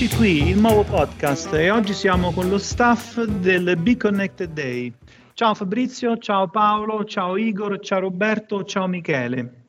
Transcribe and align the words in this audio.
Eccoci 0.00 0.16
qui, 0.16 0.48
il 0.48 0.58
nuovo 0.58 0.82
podcast 0.82 1.52
e 1.52 1.68
oggi 1.68 1.92
siamo 1.92 2.32
con 2.32 2.48
lo 2.48 2.56
staff 2.56 3.20
del 3.22 3.76
Be 3.76 3.98
Connected 3.98 4.50
Day. 4.50 4.90
Ciao 5.34 5.52
Fabrizio, 5.52 6.16
ciao 6.16 6.48
Paolo, 6.48 7.04
ciao 7.04 7.36
Igor, 7.36 7.78
ciao 7.80 8.00
Roberto, 8.00 8.64
ciao 8.64 8.86
Michele. 8.86 9.64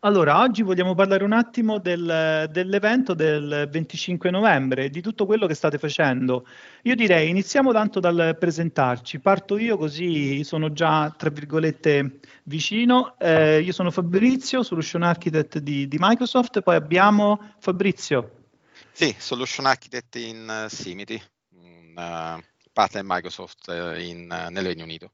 Allora, 0.00 0.40
oggi 0.40 0.62
vogliamo 0.62 0.96
parlare 0.96 1.22
un 1.22 1.30
attimo 1.30 1.78
del, 1.78 2.48
dell'evento 2.50 3.14
del 3.14 3.68
25 3.70 4.32
novembre, 4.32 4.90
di 4.90 5.00
tutto 5.00 5.26
quello 5.26 5.46
che 5.46 5.54
state 5.54 5.78
facendo. 5.78 6.44
Io 6.82 6.96
direi 6.96 7.28
iniziamo 7.28 7.70
tanto 7.70 8.00
dal 8.00 8.36
presentarci. 8.36 9.20
Parto 9.20 9.58
io 9.58 9.76
così 9.76 10.42
sono 10.42 10.72
già, 10.72 11.08
tra 11.16 11.30
virgolette, 11.30 12.18
vicino. 12.42 13.14
Eh, 13.16 13.60
io 13.60 13.72
sono 13.72 13.92
Fabrizio, 13.92 14.64
Solution 14.64 15.04
Architect 15.04 15.58
di, 15.58 15.86
di, 15.86 15.98
Microsoft, 16.00 16.62
poi 16.62 16.74
abbiamo 16.74 17.38
Fabrizio. 17.60 18.38
Sì, 18.92 19.14
Solution 19.18 19.66
Architect 19.66 20.16
in 20.16 20.64
uh, 20.66 20.68
Simity, 20.68 21.20
un 21.54 21.94
uh, 21.96 22.42
partner 22.72 23.02
Microsoft 23.04 23.68
uh, 23.68 23.98
in, 23.98 24.26
nel 24.26 24.64
Regno 24.64 24.84
Unito. 24.84 25.12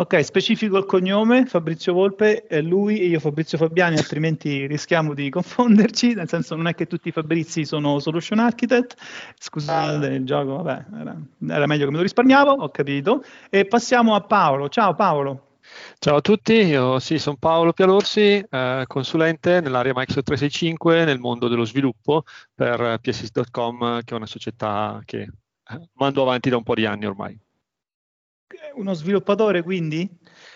Ok, 0.00 0.24
specifico 0.24 0.78
il 0.78 0.86
cognome, 0.86 1.44
Fabrizio 1.44 1.92
Volpe, 1.92 2.46
è 2.46 2.62
lui 2.62 3.00
e 3.00 3.06
io 3.06 3.20
Fabrizio 3.20 3.58
Fabiani, 3.58 3.98
altrimenti 3.98 4.64
rischiamo 4.66 5.12
di 5.12 5.28
confonderci, 5.28 6.14
nel 6.14 6.26
senso 6.26 6.54
non 6.54 6.68
è 6.68 6.74
che 6.74 6.86
tutti 6.86 7.08
i 7.08 7.12
Fabrizi 7.12 7.66
sono 7.66 7.98
solution 7.98 8.38
architect, 8.38 8.96
scusate 9.38 10.06
il 10.06 10.24
gioco, 10.24 10.62
vabbè, 10.62 10.86
era, 11.00 11.16
era 11.48 11.66
meglio 11.66 11.84
che 11.84 11.90
me 11.90 11.96
lo 11.98 12.02
risparmiavo, 12.02 12.50
ho 12.50 12.70
capito. 12.70 13.22
E 13.50 13.66
passiamo 13.66 14.14
a 14.14 14.22
Paolo, 14.22 14.70
ciao 14.70 14.94
Paolo. 14.94 15.49
Ciao 15.98 16.16
a 16.16 16.20
tutti, 16.20 16.52
io 16.54 16.98
sì, 16.98 17.18
sono 17.18 17.36
Paolo 17.36 17.72
Pialorsi, 17.72 18.44
eh, 18.48 18.84
consulente 18.86 19.60
nell'area 19.60 19.92
Microsoft 19.94 20.26
365 20.26 21.04
nel 21.04 21.18
mondo 21.18 21.48
dello 21.48 21.64
sviluppo 21.64 22.24
per 22.54 22.98
PSS.com, 23.00 24.02
che 24.02 24.14
è 24.14 24.16
una 24.16 24.26
società 24.26 25.00
che 25.04 25.20
eh, 25.20 25.88
mando 25.94 26.22
avanti 26.22 26.50
da 26.50 26.56
un 26.56 26.62
po' 26.62 26.74
di 26.74 26.86
anni 26.86 27.06
ormai. 27.06 27.38
Uno 28.74 28.94
sviluppatore 28.94 29.62
quindi? 29.62 30.08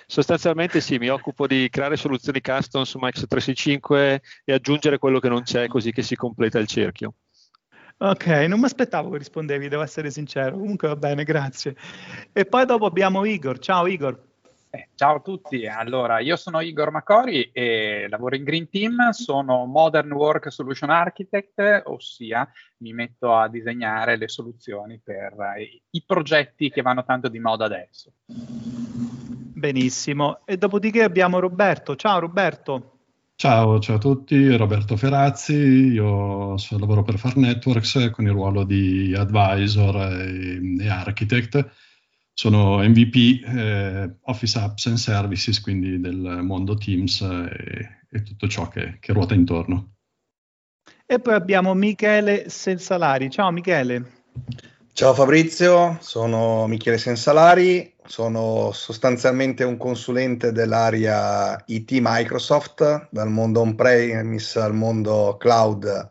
Sostanzialmente 0.07 0.81
sì, 0.81 0.99
mi 0.99 1.09
occupo 1.09 1.47
di 1.47 1.69
creare 1.71 1.97
soluzioni 1.97 2.41
custom 2.41 2.83
su 2.83 2.99
Microsoft 2.99 3.31
365 3.31 4.23
e 4.45 4.53
aggiungere 4.53 4.99
quello 4.99 5.21
che 5.21 5.29
non 5.29 5.43
c'è 5.43 5.67
così 5.69 5.93
che 5.93 6.03
si 6.03 6.17
completa 6.17 6.59
il 6.59 6.67
cerchio. 6.67 7.15
Ok, 7.99 8.27
non 8.49 8.59
mi 8.59 8.65
aspettavo 8.65 9.11
che 9.11 9.19
rispondevi, 9.19 9.69
devo 9.69 9.83
essere 9.83 10.11
sincero. 10.11 10.59
Comunque 10.59 10.89
va 10.89 10.97
bene, 10.97 11.23
grazie. 11.23 11.77
E 12.33 12.45
poi 12.45 12.67
dopo 12.67 12.87
abbiamo 12.87 13.25
Igor. 13.25 13.59
Ciao 13.59 13.87
Igor. 13.87 14.34
Eh, 14.75 14.89
ciao 14.97 15.15
a 15.15 15.21
tutti, 15.21 15.69
allora 15.69 16.19
io 16.19 16.35
sono 16.35 16.61
Igor 16.61 16.91
Macori 16.91 17.53
e 17.53 18.09
lavoro 18.11 18.35
in 18.35 18.43
Green 18.43 18.69
Team, 18.69 19.11
sono 19.11 19.67
Modern 19.67 20.11
Work 20.11 20.51
Solution 20.51 20.91
Architect, 20.91 21.83
ossia 21.85 22.51
mi 22.79 22.93
metto 22.93 23.37
a 23.37 23.49
disegnare 23.49 24.17
le 24.17 24.27
soluzioni 24.27 24.99
per 24.99 25.37
eh, 25.57 25.81
i 25.91 26.03
progetti 26.05 26.71
che 26.71 26.83
vanno 26.83 27.05
tanto 27.05 27.29
di 27.29 27.39
moda 27.39 27.67
adesso. 27.67 28.15
Benissimo, 28.27 30.41
e 30.45 30.57
dopodiché 30.57 31.05
abbiamo 31.05 31.39
Roberto. 31.39 31.95
Ciao 31.95 32.19
Roberto. 32.19 32.99
Ciao, 33.37 33.79
ciao 33.79 33.95
a 33.95 34.01
tutti, 34.01 34.57
Roberto 34.57 34.97
Ferazzi, 34.97 35.55
io 35.55 36.57
so, 36.57 36.81
lavoro 36.81 37.05
per 37.05 37.19
Far 37.19 37.37
Networks 37.37 38.11
con 38.11 38.25
il 38.25 38.33
ruolo 38.33 38.65
di 38.65 39.15
advisor 39.17 40.21
e, 40.21 40.61
e 40.81 40.89
architect 40.89 41.83
sono 42.35 42.79
MVP 42.79 43.45
eh, 43.47 44.17
Office 44.23 44.59
Apps 44.59 44.87
and 44.87 44.97
Services, 44.97 45.61
quindi 45.61 46.01
del 46.01 46.41
mondo 46.43 46.77
Teams 46.77 47.21
e, 47.21 48.01
e 48.11 48.23
tutto 48.23 48.49
ciò 48.49 48.69
che, 48.69 48.99
che, 48.99 49.13
ruota 49.13 49.35
intorno. 49.35 49.93
E 51.07 51.21
poi 51.21 51.35
abbiamo 51.35 51.73
Michele 51.75 52.49
Sensalari. 52.49 53.31
Ciao 53.31 53.53
Michele. 53.53 54.23
Ciao 54.93 55.15
Fabrizio, 55.15 55.99
sono 56.01 56.67
Michele 56.67 56.99
Sensalari, 56.99 57.95
sono 58.05 58.71
sostanzialmente 58.73 59.65
un 59.65 59.77
consulente 59.77 60.51
dell'area 60.53 61.63
IT 61.67 61.99
Microsoft, 62.01 63.09
dal 63.11 63.31
mondo 63.31 63.61
on-premise 63.61 64.59
al 64.59 64.75
mondo 64.75 65.37
cloud 65.37 66.11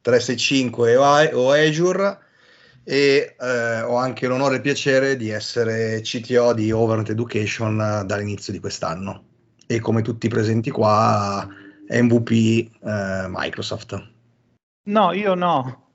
365 0.00 0.96
o 1.34 1.52
Azure 1.52 2.18
e 2.90 3.34
eh, 3.38 3.82
ho 3.82 3.96
anche 3.96 4.26
l'onore 4.26 4.54
e 4.54 4.56
il 4.56 4.62
piacere 4.62 5.16
di 5.18 5.28
essere 5.28 6.00
CTO 6.00 6.54
di 6.54 6.72
Overnet 6.72 7.10
Education 7.10 7.78
eh, 7.78 8.06
dall'inizio 8.06 8.50
di 8.50 8.60
quest'anno 8.60 9.24
e 9.66 9.78
come 9.78 10.00
tutti 10.00 10.24
i 10.24 10.30
presenti 10.30 10.70
qua 10.70 11.46
MVP 11.86 12.30
eh, 12.30 13.26
Microsoft. 13.28 14.12
No, 14.84 15.12
io 15.12 15.34
no, 15.34 15.90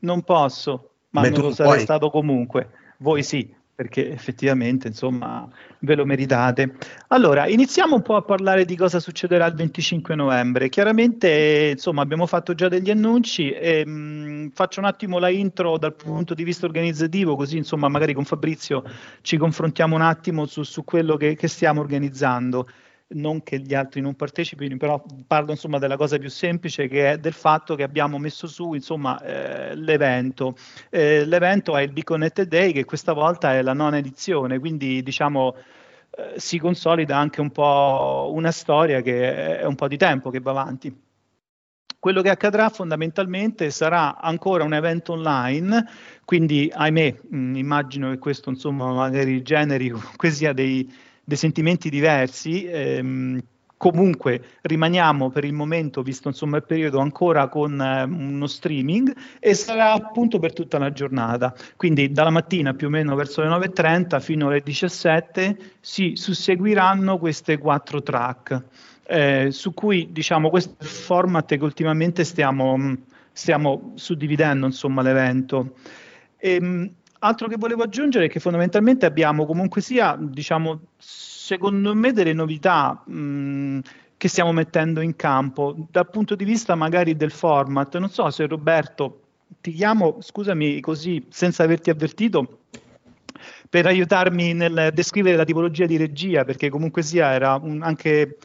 non 0.00 0.20
posso, 0.22 0.90
ma 1.12 1.22
Beh, 1.22 1.30
non 1.30 1.40
lo 1.40 1.54
sarei 1.54 1.72
puoi. 1.72 1.84
stato 1.84 2.10
comunque. 2.10 2.72
Voi 2.98 3.22
sì 3.22 3.56
perché 3.78 4.10
effettivamente 4.10 4.88
insomma 4.88 5.48
ve 5.78 5.94
lo 5.94 6.04
meritate. 6.04 6.74
Allora, 7.10 7.46
iniziamo 7.46 7.94
un 7.94 8.02
po' 8.02 8.16
a 8.16 8.22
parlare 8.22 8.64
di 8.64 8.74
cosa 8.74 8.98
succederà 8.98 9.46
il 9.46 9.54
25 9.54 10.16
novembre. 10.16 10.68
Chiaramente 10.68 11.74
insomma 11.74 12.02
abbiamo 12.02 12.26
fatto 12.26 12.54
già 12.54 12.66
degli 12.66 12.90
annunci 12.90 13.52
e 13.52 13.86
mh, 13.86 13.90
mm, 13.90 14.46
faccio 14.48 14.80
un 14.80 14.86
attimo 14.86 15.20
la 15.20 15.28
intro 15.28 15.78
dal 15.78 15.94
punto 15.94 16.34
di 16.34 16.42
vista 16.42 16.66
organizzativo, 16.66 17.36
così 17.36 17.56
insomma 17.56 17.86
magari 17.86 18.14
con 18.14 18.24
Fabrizio 18.24 18.82
ci 19.22 19.36
confrontiamo 19.36 19.94
un 19.94 20.02
attimo 20.02 20.46
su, 20.46 20.64
su 20.64 20.82
quello 20.82 21.16
che, 21.16 21.36
che 21.36 21.46
stiamo 21.46 21.80
organizzando 21.80 22.66
non 23.10 23.42
che 23.42 23.60
gli 23.60 23.74
altri 23.74 24.00
non 24.00 24.14
partecipino, 24.14 24.76
però 24.76 25.02
parlo 25.26 25.52
insomma 25.52 25.78
della 25.78 25.96
cosa 25.96 26.18
più 26.18 26.28
semplice 26.28 26.88
che 26.88 27.12
è 27.12 27.18
del 27.18 27.32
fatto 27.32 27.74
che 27.74 27.82
abbiamo 27.82 28.18
messo 28.18 28.46
su 28.46 28.74
insomma 28.74 29.20
eh, 29.20 29.74
l'evento. 29.74 30.56
Eh, 30.90 31.24
l'evento 31.24 31.76
è 31.76 31.82
il 31.82 31.92
Be 31.92 32.02
Connected 32.02 32.48
Day 32.48 32.72
che 32.72 32.84
questa 32.84 33.12
volta 33.12 33.54
è 33.54 33.62
la 33.62 33.72
nona 33.72 33.98
edizione, 33.98 34.58
quindi 34.58 35.02
diciamo 35.02 35.54
eh, 36.10 36.34
si 36.38 36.58
consolida 36.58 37.16
anche 37.16 37.40
un 37.40 37.50
po' 37.50 38.30
una 38.34 38.50
storia 38.50 39.00
che 39.00 39.58
è 39.60 39.64
un 39.64 39.74
po' 39.74 39.88
di 39.88 39.96
tempo 39.96 40.30
che 40.30 40.40
va 40.40 40.50
avanti. 40.50 41.06
Quello 42.00 42.22
che 42.22 42.30
accadrà 42.30 42.68
fondamentalmente 42.68 43.70
sarà 43.70 44.20
ancora 44.20 44.62
un 44.62 44.72
evento 44.72 45.12
online, 45.12 45.84
quindi 46.24 46.70
ahimè, 46.72 47.20
mh, 47.28 47.56
immagino 47.56 48.10
che 48.10 48.18
questo 48.18 48.50
insomma 48.50 48.92
magari 48.92 49.42
generi 49.42 49.92
sia 50.30 50.52
dei, 50.52 50.88
dei 51.28 51.36
sentimenti 51.36 51.90
diversi. 51.90 52.64
Ehm, 52.64 53.38
comunque 53.76 54.42
rimaniamo 54.62 55.28
per 55.28 55.44
il 55.44 55.52
momento, 55.52 56.02
visto 56.02 56.28
insomma 56.28 56.56
il 56.56 56.64
periodo, 56.64 57.00
ancora 57.00 57.48
con 57.48 57.78
eh, 57.78 58.02
uno 58.04 58.46
streaming 58.46 59.14
e 59.38 59.52
sarà 59.52 59.92
appunto 59.92 60.38
per 60.38 60.54
tutta 60.54 60.78
la 60.78 60.90
giornata. 60.90 61.54
Quindi 61.76 62.10
dalla 62.12 62.30
mattina 62.30 62.72
più 62.72 62.86
o 62.86 62.90
meno 62.90 63.14
verso 63.14 63.42
le 63.42 63.48
9.30 63.48 64.20
fino 64.22 64.48
alle 64.48 64.62
17 64.62 65.58
si 65.80 66.12
susseguiranno 66.16 67.18
queste 67.18 67.58
quattro 67.58 68.02
track, 68.02 68.62
eh, 69.06 69.48
su 69.50 69.74
cui 69.74 70.08
diciamo 70.10 70.48
questo 70.48 70.76
format 70.78 71.46
che 71.46 71.62
ultimamente 71.62 72.24
stiamo, 72.24 72.96
stiamo 73.32 73.92
suddividendo 73.96 74.64
insomma 74.64 75.02
l'evento. 75.02 75.74
E, 76.38 76.54
ehm, 76.54 76.90
altro 77.20 77.48
che 77.48 77.56
volevo 77.56 77.82
aggiungere 77.82 78.26
è 78.26 78.28
che 78.28 78.40
fondamentalmente 78.40 79.06
abbiamo 79.06 79.46
comunque 79.46 79.80
sia, 79.80 80.16
diciamo, 80.18 80.80
secondo 80.96 81.94
me 81.94 82.12
delle 82.12 82.32
novità 82.32 83.02
mh, 83.04 83.80
che 84.16 84.28
stiamo 84.28 84.52
mettendo 84.52 85.00
in 85.00 85.16
campo 85.16 85.74
dal 85.90 86.10
punto 86.10 86.34
di 86.34 86.44
vista 86.44 86.74
magari 86.74 87.16
del 87.16 87.30
format. 87.30 87.96
Non 87.98 88.10
so 88.10 88.30
se 88.30 88.46
Roberto 88.46 89.22
ti 89.60 89.72
chiamo, 89.72 90.18
scusami 90.20 90.80
così, 90.80 91.24
senza 91.30 91.62
averti 91.62 91.90
avvertito, 91.90 92.60
per 93.70 93.86
aiutarmi 93.86 94.52
nel 94.54 94.90
descrivere 94.92 95.36
la 95.36 95.44
tipologia 95.44 95.86
di 95.86 95.96
regia, 95.96 96.44
perché 96.44 96.68
comunque 96.68 97.02
sia 97.02 97.32
era 97.32 97.54
un, 97.54 97.82
anche 97.82 98.38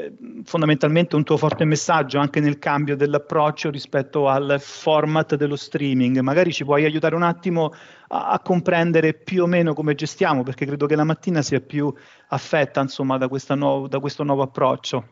eh, 0.00 0.12
fondamentalmente 0.44 1.16
un 1.16 1.24
tuo 1.24 1.36
forte 1.36 1.64
messaggio 1.64 2.18
anche 2.18 2.40
nel 2.40 2.58
cambio 2.58 2.96
dell'approccio 2.96 3.70
rispetto 3.70 4.28
al 4.28 4.56
format 4.58 5.34
dello 5.36 5.56
streaming. 5.56 6.18
Magari 6.20 6.52
ci 6.52 6.64
puoi 6.64 6.84
aiutare 6.84 7.14
un 7.14 7.22
attimo 7.22 7.72
a, 8.08 8.30
a 8.30 8.40
comprendere 8.40 9.14
più 9.14 9.42
o 9.42 9.46
meno 9.46 9.74
come 9.74 9.94
gestiamo, 9.94 10.42
perché 10.42 10.66
credo 10.66 10.86
che 10.86 10.96
la 10.96 11.04
mattina 11.04 11.42
sia 11.42 11.60
più 11.60 11.92
affetta 12.28 12.80
insomma, 12.80 13.18
da, 13.18 13.28
nuovo, 13.54 13.88
da 13.88 13.98
questo 14.00 14.24
nuovo 14.24 14.42
approccio. 14.42 15.08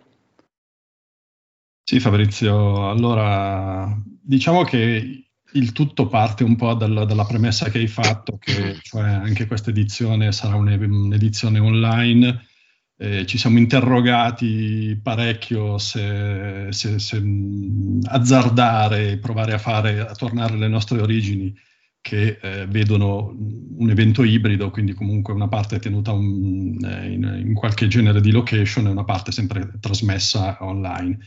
Sì, 1.83 2.01
Fabrizio, 2.01 2.89
allora 2.91 3.91
diciamo 4.05 4.63
che 4.65 5.29
il 5.53 5.73
tutto 5.73 6.07
parte 6.07 6.45
un 6.45 6.57
po' 6.57 6.75
dal, 6.75 7.07
dalla 7.07 7.25
premessa 7.25 7.71
che 7.71 7.79
hai 7.79 7.87
fatto, 7.87 8.37
che 8.39 8.79
cioè 8.83 9.09
anche 9.09 9.47
questa 9.47 9.71
edizione 9.71 10.33
sarà 10.33 10.57
un'edizione 10.57 11.59
online 11.59 12.47
eh, 13.01 13.27
ci 13.27 13.39
siamo 13.39 13.59
interrogati 13.59 14.99
parecchio 15.01 15.79
se, 15.79 16.67
se, 16.71 16.99
se 16.99 17.23
azzardare, 18.05 19.19
provare 19.19 19.53
a, 19.53 19.59
fare, 19.59 20.01
a 20.01 20.15
tornare 20.15 20.55
alle 20.55 20.67
nostre 20.67 21.01
origini 21.01 21.55
che 22.01 22.39
eh, 22.41 22.67
vedono 22.67 23.37
un 23.77 23.91
evento 23.91 24.25
ibrido, 24.25 24.71
quindi 24.71 24.95
comunque 24.95 25.33
una 25.33 25.47
parte 25.47 25.79
tenuta 25.79 26.13
un, 26.13 26.77
eh, 26.83 27.13
in, 27.13 27.43
in, 27.47 27.55
qualche 27.55 27.87
genere 27.87 28.21
di 28.21 28.33
location 28.33 28.87
e 28.87 28.91
una 28.91 29.05
parte 29.05 29.31
sempre 29.31 29.79
trasmessa 29.79 30.59
online. 30.61 31.19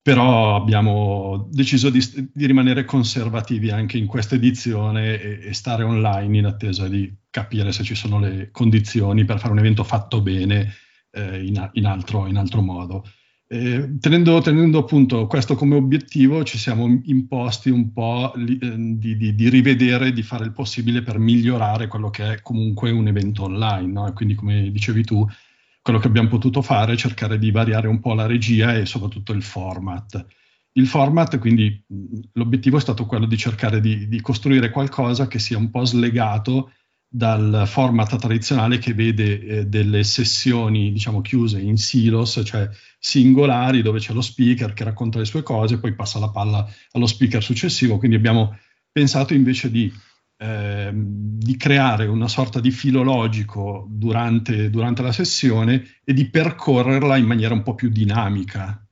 però 0.00 0.56
abbiamo 0.56 1.48
deciso 1.50 1.90
di, 1.90 2.00
di, 2.32 2.46
rimanere 2.46 2.84
conservativi 2.84 3.70
anche 3.70 3.98
in 3.98 4.06
questa 4.06 4.36
edizione 4.36 5.20
e, 5.20 5.40
e, 5.48 5.52
stare 5.52 5.82
online 5.82 6.38
in 6.38 6.46
attesa 6.46 6.88
di 6.88 7.12
capire 7.28 7.72
se 7.72 7.82
ci 7.82 7.94
sono 7.96 8.20
le 8.20 8.50
condizioni 8.52 9.24
per 9.24 9.40
fare 9.40 9.52
un 9.52 9.58
evento 9.58 9.82
fatto 9.84 10.22
bene 10.22 10.72
eh, 11.16 11.44
in, 11.44 11.70
in, 11.72 11.86
altro, 11.86 12.26
in, 12.26 12.36
altro, 12.36 12.60
modo. 12.60 13.04
Eh, 13.48 13.96
tenendo, 13.98 14.40
tenendo, 14.40 14.78
appunto 14.78 15.26
questo 15.26 15.54
come 15.54 15.76
obiettivo, 15.76 16.44
ci 16.44 16.58
siamo 16.58 17.00
imposti 17.04 17.70
un 17.70 17.92
po' 17.92 18.32
li, 18.36 18.58
eh, 18.58 18.74
di, 18.76 19.16
di, 19.16 19.34
di, 19.34 19.48
rivedere, 19.48 20.12
di 20.12 20.22
fare 20.22 20.44
il 20.44 20.52
possibile 20.52 21.02
per 21.02 21.18
migliorare 21.18 21.86
quello 21.86 22.10
che 22.10 22.34
è 22.34 22.42
comunque 22.42 22.90
un 22.90 23.08
evento 23.08 23.44
online. 23.44 23.92
No? 23.92 24.12
quindi, 24.12 24.34
come 24.34 24.70
dicevi 24.70 25.04
tu, 25.04 25.26
quello 25.80 25.98
che 25.98 26.08
abbiamo 26.08 26.28
potuto 26.28 26.62
fare 26.62 26.94
è 26.94 26.96
cercare 26.96 27.38
di 27.38 27.50
variare 27.50 27.88
un 27.88 28.00
po' 28.00 28.14
la 28.14 28.26
regia 28.26 28.74
e 28.74 28.86
soprattutto 28.86 29.32
il 29.32 29.42
format. 29.42 30.26
Il 30.72 30.88
format, 30.88 31.38
quindi 31.38 31.82
l'obiettivo 32.32 32.76
è 32.76 32.80
stato 32.80 33.06
quello 33.06 33.24
di 33.24 33.38
cercare 33.38 33.80
di, 33.80 34.08
di, 34.08 34.20
costruire 34.20 34.70
qualcosa 34.70 35.26
che 35.26 35.38
sia 35.38 35.56
un 35.56 35.70
po' 35.70 35.86
slegato 35.86 36.72
dal 37.08 37.64
format 37.66 38.16
tradizionale 38.16 38.78
che 38.78 38.94
vede 38.94 39.40
eh, 39.40 39.66
delle 39.66 40.04
sessioni, 40.04 40.92
diciamo, 40.92 41.20
chiuse 41.20 41.60
in 41.60 41.76
silos, 41.76 42.40
cioè 42.44 42.68
singolari, 42.98 43.82
dove 43.82 43.98
c'è 43.98 44.12
lo 44.12 44.20
speaker 44.20 44.72
che 44.72 44.84
racconta 44.84 45.18
le 45.18 45.24
sue 45.24 45.42
cose, 45.42 45.78
poi 45.78 45.94
passa 45.94 46.18
la 46.18 46.30
palla 46.30 46.68
allo 46.92 47.06
speaker 47.06 47.42
successivo. 47.42 47.98
Quindi 47.98 48.16
abbiamo 48.16 48.58
pensato 48.90 49.34
invece 49.34 49.70
di 49.70 49.92
eh, 50.38 50.90
di 50.92 51.56
creare 51.56 52.06
una 52.06 52.28
sorta 52.28 52.60
di 52.60 52.70
filologico 52.70 53.86
durante, 53.88 54.68
durante 54.68 55.00
la 55.00 55.12
sessione 55.12 56.00
e 56.04 56.12
di 56.12 56.28
percorrerla 56.28 57.16
in 57.16 57.24
maniera 57.24 57.54
un 57.54 57.62
po' 57.62 57.74
più 57.74 57.88
dinamica. 57.88 58.86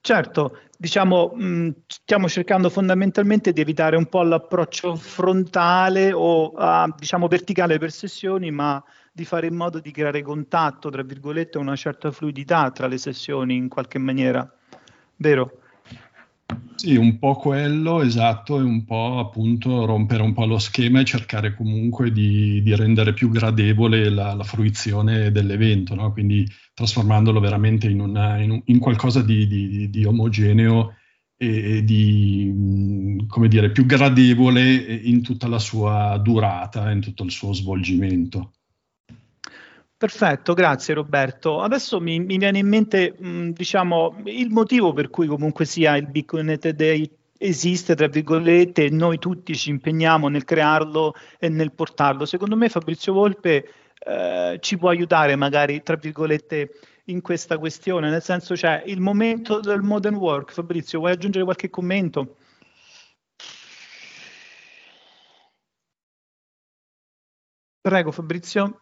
Certo, 0.00 0.58
diciamo, 0.82 1.32
mh, 1.32 1.74
stiamo 1.86 2.28
cercando 2.28 2.68
fondamentalmente 2.68 3.52
di 3.52 3.60
evitare 3.60 3.94
un 3.94 4.06
po' 4.06 4.24
l'approccio 4.24 4.96
frontale 4.96 6.12
o 6.12 6.52
uh, 6.56 6.92
diciamo 6.98 7.28
verticale 7.28 7.78
per 7.78 7.92
sessioni, 7.92 8.50
ma 8.50 8.82
di 9.12 9.24
fare 9.24 9.46
in 9.46 9.54
modo 9.54 9.78
di 9.78 9.92
creare 9.92 10.22
contatto, 10.22 10.90
tra 10.90 11.04
virgolette, 11.04 11.56
una 11.58 11.76
certa 11.76 12.10
fluidità 12.10 12.72
tra 12.72 12.88
le 12.88 12.98
sessioni 12.98 13.54
in 13.54 13.68
qualche 13.68 14.00
maniera, 14.00 14.52
vero? 15.18 15.58
Sì, 16.74 16.96
un 16.96 17.16
po' 17.20 17.36
quello, 17.36 18.02
esatto, 18.02 18.58
e 18.58 18.62
un 18.62 18.84
po' 18.84 19.20
appunto 19.20 19.84
rompere 19.84 20.24
un 20.24 20.32
po' 20.32 20.46
lo 20.46 20.58
schema 20.58 20.98
e 20.98 21.04
cercare 21.04 21.54
comunque 21.54 22.10
di, 22.10 22.60
di 22.60 22.74
rendere 22.74 23.12
più 23.12 23.30
gradevole 23.30 24.10
la, 24.10 24.34
la 24.34 24.42
fruizione 24.42 25.30
dell'evento, 25.30 25.94
no? 25.94 26.10
quindi 26.10 26.44
trasformandolo 26.74 27.40
veramente 27.40 27.88
in, 27.88 28.00
una, 28.00 28.38
in, 28.38 28.50
un, 28.50 28.62
in 28.66 28.78
qualcosa 28.78 29.22
di, 29.22 29.46
di, 29.46 29.90
di, 29.90 30.04
omogeneo 30.04 30.96
e 31.36 31.82
di, 31.82 33.24
come 33.26 33.48
dire, 33.48 33.72
più 33.72 33.84
gradevole 33.84 34.72
in 34.72 35.22
tutta 35.22 35.48
la 35.48 35.58
sua 35.58 36.16
durata, 36.18 36.90
in 36.90 37.00
tutto 37.00 37.24
il 37.24 37.32
suo 37.32 37.52
svolgimento. 37.52 38.52
Perfetto, 39.96 40.54
grazie 40.54 40.94
Roberto. 40.94 41.60
Adesso 41.60 42.00
mi, 42.00 42.18
mi 42.18 42.36
viene 42.36 42.58
in 42.58 42.68
mente, 42.68 43.14
mh, 43.16 43.50
diciamo, 43.50 44.22
il 44.24 44.50
motivo 44.50 44.92
per 44.92 45.10
cui 45.10 45.26
comunque 45.26 45.64
sia 45.64 45.96
il 45.96 46.08
Bitcoin 46.08 46.58
Day 46.74 47.08
esiste, 47.38 47.94
tra 47.94 48.08
virgolette, 48.08 48.84
e 48.84 48.90
noi 48.90 49.18
tutti 49.18 49.54
ci 49.54 49.70
impegniamo 49.70 50.28
nel 50.28 50.44
crearlo 50.44 51.14
e 51.38 51.48
nel 51.48 51.72
portarlo. 51.72 52.24
Secondo 52.24 52.56
me 52.56 52.68
Fabrizio 52.68 53.12
Volpe 53.12 53.68
eh, 54.04 54.58
ci 54.60 54.76
può 54.78 54.88
aiutare 54.88 55.36
magari, 55.36 55.82
tra 55.82 55.96
virgolette, 55.96 56.70
in 57.06 57.20
questa 57.20 57.58
questione, 57.58 58.10
nel 58.10 58.22
senso 58.22 58.54
c'è 58.54 58.82
il 58.86 59.00
momento 59.00 59.60
del 59.60 59.82
modern 59.82 60.14
work. 60.16 60.52
Fabrizio, 60.52 61.00
vuoi 61.00 61.12
aggiungere 61.12 61.44
qualche 61.44 61.70
commento? 61.70 62.36
Prego 67.80 68.12
Fabrizio. 68.12 68.80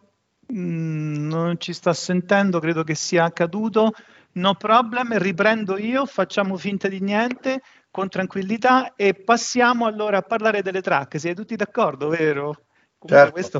Mm, 0.53 1.27
non 1.27 1.59
ci 1.59 1.73
sta 1.73 1.93
sentendo, 1.93 2.59
credo 2.59 2.83
che 2.83 2.95
sia 2.95 3.23
accaduto. 3.23 3.93
No 4.33 4.55
problem, 4.55 5.17
riprendo 5.17 5.77
io, 5.77 6.05
facciamo 6.05 6.55
finta 6.57 6.87
di 6.87 6.99
niente, 7.01 7.61
con 7.89 8.07
tranquillità 8.09 8.93
e 8.95 9.13
passiamo 9.13 9.85
allora 9.85 10.17
a 10.17 10.21
parlare 10.21 10.61
delle 10.61 10.81
track. 10.81 11.19
Siete 11.19 11.35
tutti 11.35 11.55
d'accordo, 11.55 12.09
vero? 12.09 12.65
Certo. 13.03 13.31
Questo 13.31 13.59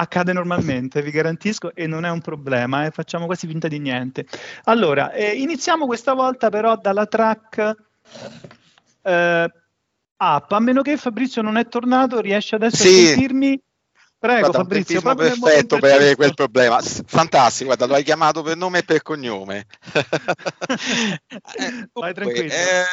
accade 0.00 0.32
normalmente, 0.32 1.02
vi 1.02 1.10
garantisco, 1.10 1.74
e 1.74 1.86
non 1.86 2.04
è 2.04 2.10
un 2.10 2.20
problema, 2.20 2.86
eh? 2.86 2.90
facciamo 2.90 3.26
quasi 3.26 3.46
finta 3.46 3.68
di 3.68 3.78
niente. 3.78 4.26
Allora, 4.64 5.12
eh, 5.12 5.32
iniziamo 5.32 5.86
questa 5.86 6.14
volta 6.14 6.48
però 6.48 6.76
dalla 6.76 7.06
track 7.06 7.76
eh, 9.02 9.52
app, 10.16 10.52
a 10.52 10.60
meno 10.60 10.82
che 10.82 10.96
Fabrizio 10.96 11.42
non 11.42 11.56
è 11.56 11.68
tornato, 11.68 12.20
riesce 12.20 12.54
adesso 12.54 12.76
sì. 12.76 12.88
a 12.88 13.06
sentirmi? 13.08 13.62
Prego, 14.18 14.40
guarda, 14.40 14.58
Fabrizio. 14.58 15.00
Un 15.02 15.16
perfetto 15.16 15.78
per 15.78 15.94
avere 15.94 16.14
quel 16.14 16.34
problema. 16.34 16.78
Fantastico, 16.80 17.66
guarda, 17.66 17.86
lo 17.86 17.94
hai 17.94 18.04
chiamato 18.04 18.42
per 18.42 18.54
nome 18.54 18.80
e 18.80 18.82
per 18.82 19.00
cognome. 19.00 19.66
eh, 21.56 21.88
Vai 21.90 22.12
tranquillo. 22.12 22.52
Eh, 22.52 22.84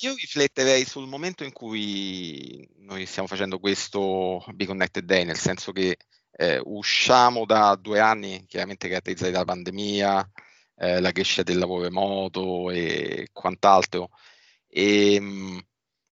io 0.00 0.14
rifletterei 0.14 0.84
sul 0.84 1.06
momento 1.06 1.44
in 1.44 1.52
cui 1.52 2.68
noi 2.78 3.06
stiamo 3.06 3.28
facendo 3.28 3.60
questo 3.60 4.44
Be 4.54 4.66
Connected 4.66 5.04
Day, 5.04 5.24
nel 5.24 5.38
senso 5.38 5.70
che 5.70 5.96
eh, 6.36 6.60
usciamo 6.64 7.46
da 7.46 7.74
due 7.76 7.98
anni 8.00 8.44
chiaramente 8.46 8.88
caratterizzati 8.88 9.32
dalla 9.32 9.44
pandemia, 9.44 10.30
eh, 10.76 11.00
la 11.00 11.12
crescita 11.12 11.42
del 11.42 11.58
lavoro 11.58 11.84
remoto 11.84 12.70
e 12.70 13.28
quant'altro. 13.32 14.10
E, 14.68 15.18
mh, 15.20 15.66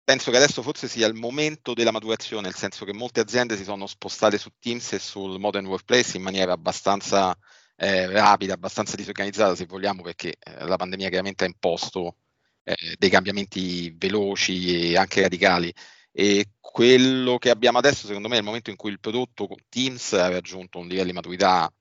penso 0.03 0.29
che 0.31 0.37
adesso 0.37 0.61
forse 0.61 0.87
sia 0.87 1.07
il 1.07 1.15
momento 1.15 1.73
della 1.73 1.91
maturazione, 1.91 2.43
nel 2.43 2.55
senso 2.55 2.85
che 2.85 2.93
molte 2.93 3.19
aziende 3.21 3.57
si 3.57 3.63
sono 3.63 3.87
spostate 3.87 4.37
su 4.37 4.51
Teams 4.59 4.93
e 4.93 4.99
sul 4.99 5.39
Modern 5.39 5.65
Workplace 5.65 6.17
in 6.17 6.23
maniera 6.23 6.53
abbastanza 6.53 7.35
eh, 7.75 8.07
rapida, 8.07 8.53
abbastanza 8.53 8.95
disorganizzata 8.95 9.55
se 9.55 9.65
vogliamo, 9.65 10.03
perché 10.03 10.35
eh, 10.39 10.65
la 10.65 10.75
pandemia 10.75 11.07
chiaramente 11.09 11.45
ha 11.45 11.47
imposto 11.47 12.17
eh, 12.63 12.95
dei 12.97 13.09
cambiamenti 13.09 13.93
veloci 13.97 14.91
e 14.91 14.97
anche 14.97 15.21
radicali. 15.21 15.73
E 16.11 16.51
quello 16.59 17.37
che 17.37 17.49
abbiamo 17.49 17.77
adesso, 17.77 18.05
secondo 18.05 18.27
me, 18.27 18.35
è 18.35 18.39
il 18.39 18.43
momento 18.43 18.69
in 18.69 18.75
cui 18.75 18.91
il 18.91 18.99
prodotto 18.99 19.47
Teams 19.69 20.13
ha 20.13 20.29
raggiunto 20.29 20.79
un 20.79 20.87
livello 20.87 21.07
di 21.07 21.13
maturità, 21.13 21.71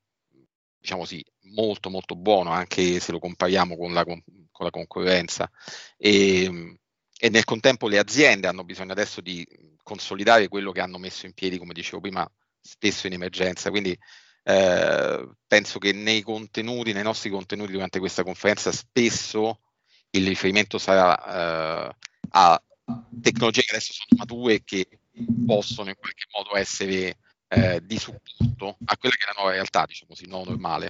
diciamo 0.77 1.05
sì, 1.05 1.23
molto 1.53 1.89
molto 1.89 2.15
buono, 2.15 2.51
anche 2.51 2.99
se 2.99 3.11
lo 3.11 3.19
compariamo 3.19 3.75
con 3.75 3.93
la, 3.93 4.03
con 4.03 4.21
la 4.59 4.69
concorrenza. 4.69 5.49
E, 5.97 6.77
e 7.17 7.29
nel 7.29 7.43
contempo 7.43 7.87
le 7.87 7.99
aziende 7.99 8.47
hanno 8.47 8.63
bisogno 8.63 8.93
adesso 8.93 9.21
di 9.21 9.45
consolidare 9.83 10.47
quello 10.47 10.71
che 10.71 10.81
hanno 10.81 10.97
messo 10.97 11.25
in 11.25 11.33
piedi, 11.33 11.57
come 11.57 11.73
dicevo 11.73 11.99
prima, 11.99 12.29
spesso 12.59 13.07
in 13.07 13.13
emergenza. 13.13 13.69
Quindi 13.69 13.97
eh, 14.43 15.29
penso 15.45 15.77
che 15.77 15.91
nei 15.91 16.21
contenuti, 16.21 16.93
nei 16.93 17.03
nostri 17.03 17.29
contenuti 17.29 17.73
durante 17.73 17.99
questa 17.99 18.23
conferenza, 18.23 18.71
spesso 18.71 19.59
il 20.11 20.27
riferimento 20.27 20.77
sarà 20.77 21.89
eh, 21.89 21.95
a 22.29 22.63
tecnologie 23.21 23.61
che 23.61 23.71
adesso 23.71 23.93
sono 23.93 24.19
mature 24.19 24.55
e 24.55 24.63
che 24.63 24.87
possono 25.45 25.89
in 25.89 25.95
qualche 25.95 26.25
modo 26.31 26.55
essere 26.55 27.17
eh, 27.47 27.81
di 27.83 27.97
supporto 27.97 28.77
a 28.85 28.97
quella 28.97 29.15
che 29.15 29.23
è 29.23 29.27
la 29.27 29.33
nuova 29.35 29.51
realtà, 29.51 29.85
diciamo 29.85 30.11
così, 30.13 30.27
no 30.27 30.43
normale. 30.43 30.89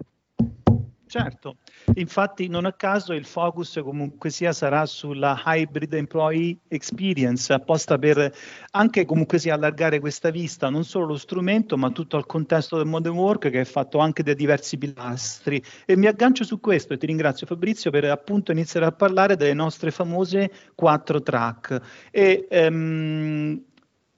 Certo, 1.11 1.57
infatti 1.95 2.47
non 2.47 2.63
a 2.63 2.71
caso 2.71 3.11
il 3.11 3.25
focus 3.25 3.81
comunque 3.83 4.29
sia 4.29 4.53
sarà 4.53 4.85
sulla 4.85 5.41
hybrid 5.45 5.93
employee 5.93 6.59
experience, 6.69 7.51
apposta 7.51 7.97
per 7.97 8.33
anche 8.71 9.03
comunque 9.03 9.37
sia 9.37 9.55
allargare 9.55 9.99
questa 9.99 10.29
vista, 10.29 10.69
non 10.69 10.85
solo 10.85 11.07
lo 11.07 11.17
strumento, 11.17 11.75
ma 11.75 11.89
tutto 11.89 12.15
il 12.15 12.25
contesto 12.25 12.77
del 12.77 12.85
modern 12.85 13.17
work 13.17 13.49
che 13.49 13.59
è 13.59 13.65
fatto 13.65 13.97
anche 13.97 14.23
da 14.23 14.33
diversi 14.33 14.77
pilastri. 14.77 15.61
E 15.85 15.97
mi 15.97 16.05
aggancio 16.05 16.45
su 16.45 16.61
questo 16.61 16.93
e 16.93 16.97
ti 16.97 17.07
ringrazio 17.07 17.45
Fabrizio 17.45 17.91
per 17.91 18.05
appunto 18.05 18.53
iniziare 18.53 18.85
a 18.85 18.93
parlare 18.93 19.35
delle 19.35 19.53
nostre 19.53 19.91
famose 19.91 20.49
quattro 20.75 21.21
track. 21.21 21.81
E, 22.09 22.47
um, 22.69 23.61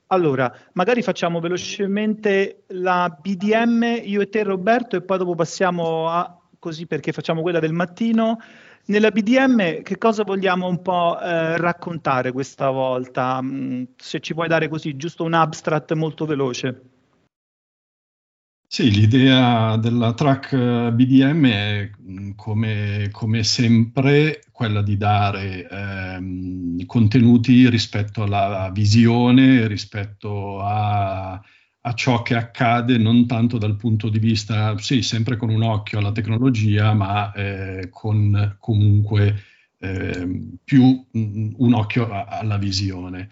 allora, 0.08 0.54
magari 0.74 1.02
facciamo 1.02 1.40
velocemente 1.40 2.62
la 2.68 3.08
BDM, 3.20 4.00
io 4.04 4.20
e 4.20 4.28
te 4.28 4.44
Roberto, 4.44 4.94
e 4.94 5.02
poi 5.02 5.18
dopo 5.18 5.34
passiamo 5.34 6.08
a 6.08 6.38
così 6.64 6.86
perché 6.86 7.12
facciamo 7.12 7.42
quella 7.42 7.58
del 7.58 7.74
mattino. 7.74 8.38
Nella 8.86 9.10
BDM 9.10 9.82
che 9.82 9.98
cosa 9.98 10.24
vogliamo 10.24 10.66
un 10.66 10.80
po' 10.80 11.20
eh, 11.20 11.58
raccontare 11.58 12.32
questa 12.32 12.70
volta? 12.70 13.38
Mm, 13.42 13.82
se 13.96 14.20
ci 14.20 14.32
puoi 14.32 14.48
dare 14.48 14.68
così 14.68 14.96
giusto 14.96 15.24
un 15.24 15.34
abstract 15.34 15.92
molto 15.92 16.24
veloce. 16.24 16.80
Sì, 18.66 18.90
l'idea 18.90 19.76
della 19.76 20.14
track 20.14 20.52
eh, 20.52 20.90
BDM 20.90 21.46
è 21.46 21.90
mm, 22.00 22.30
come, 22.34 23.08
come 23.12 23.44
sempre 23.44 24.40
quella 24.50 24.80
di 24.80 24.96
dare 24.96 25.68
ehm, 25.68 26.86
contenuti 26.86 27.68
rispetto 27.68 28.22
alla 28.22 28.70
visione, 28.72 29.66
rispetto 29.66 30.60
a 30.62 31.38
a 31.86 31.92
ciò 31.94 32.22
che 32.22 32.34
accade 32.34 32.96
non 32.96 33.26
tanto 33.26 33.58
dal 33.58 33.76
punto 33.76 34.08
di 34.08 34.18
vista, 34.18 34.76
sì, 34.78 35.02
sempre 35.02 35.36
con 35.36 35.50
un 35.50 35.62
occhio 35.62 35.98
alla 35.98 36.12
tecnologia, 36.12 36.94
ma 36.94 37.32
eh, 37.32 37.88
con 37.90 38.56
comunque 38.58 39.42
eh, 39.78 40.46
più 40.64 41.06
un 41.12 41.72
occhio 41.74 42.10
a, 42.10 42.24
alla 42.24 42.56
visione. 42.56 43.28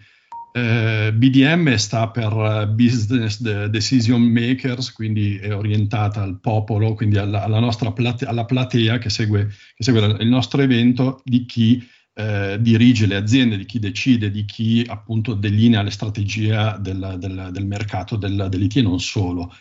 Eh, 0.55 1.11
BDM 1.15 1.73
sta 1.75 2.09
per 2.09 2.71
Business 2.75 3.41
Decision 3.41 4.21
Makers, 4.21 4.93
quindi 4.93 5.37
è 5.37 5.55
orientata 5.55 6.21
al 6.21 6.39
popolo, 6.39 6.93
quindi 6.93 7.17
alla, 7.17 7.43
alla 7.43 7.59
nostra 7.59 7.91
plate, 7.91 8.25
alla 8.25 8.45
platea 8.45 8.99
che 8.99 9.09
segue, 9.09 9.47
che 9.47 9.83
segue, 9.83 10.17
il 10.19 10.27
nostro 10.27 10.61
evento 10.61 11.21
di 11.23 11.45
chi 11.45 11.83
eh, 12.13 12.57
dirige 12.59 13.05
le 13.05 13.15
aziende, 13.15 13.57
di 13.57 13.65
chi 13.65 13.79
decide, 13.79 14.31
di 14.31 14.45
chi 14.45 14.85
appunto 14.87 15.33
delinea 15.33 15.81
le 15.81 15.89
strategie 15.89 16.75
del, 16.79 17.15
del, 17.17 17.49
del 17.51 17.65
mercato 17.65 18.15
del, 18.15 18.47
dell'IT 18.49 18.77
e 18.77 18.81
non 18.81 18.99
solo. 18.99 19.53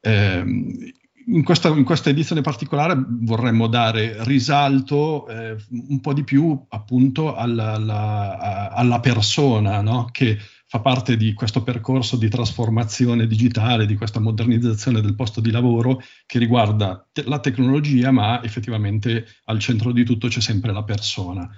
Eh, 0.00 0.44
in, 1.26 1.42
questa, 1.44 1.68
in, 1.68 1.84
questa, 1.84 2.10
edizione 2.10 2.40
particolare 2.40 2.94
vorremmo 3.06 3.66
dare 3.66 4.16
risalto 4.24 5.26
eh, 5.28 5.56
un 5.88 6.00
po' 6.00 6.14
di 6.14 6.24
più 6.24 6.64
appunto 6.68 7.34
alla, 7.34 7.72
alla, 7.72 8.70
alla 8.70 9.00
persona 9.00 9.80
no? 9.80 10.08
che 10.12 10.38
fa 10.70 10.80
parte 10.80 11.16
di 11.16 11.32
questo 11.32 11.62
percorso 11.62 12.16
di 12.16 12.28
trasformazione 12.28 13.26
digitale, 13.26 13.86
di 13.86 13.96
questa 13.96 14.20
modernizzazione 14.20 15.00
del 15.00 15.14
posto 15.14 15.40
di 15.40 15.50
lavoro 15.50 16.02
che 16.26 16.38
riguarda 16.38 17.08
te- 17.10 17.24
la 17.24 17.40
tecnologia, 17.40 18.10
ma 18.10 18.42
effettivamente 18.44 19.26
al 19.44 19.58
centro 19.60 19.92
di 19.92 20.04
tutto 20.04 20.28
c'è 20.28 20.42
sempre 20.42 20.72
la 20.72 20.84
persona, 20.84 21.48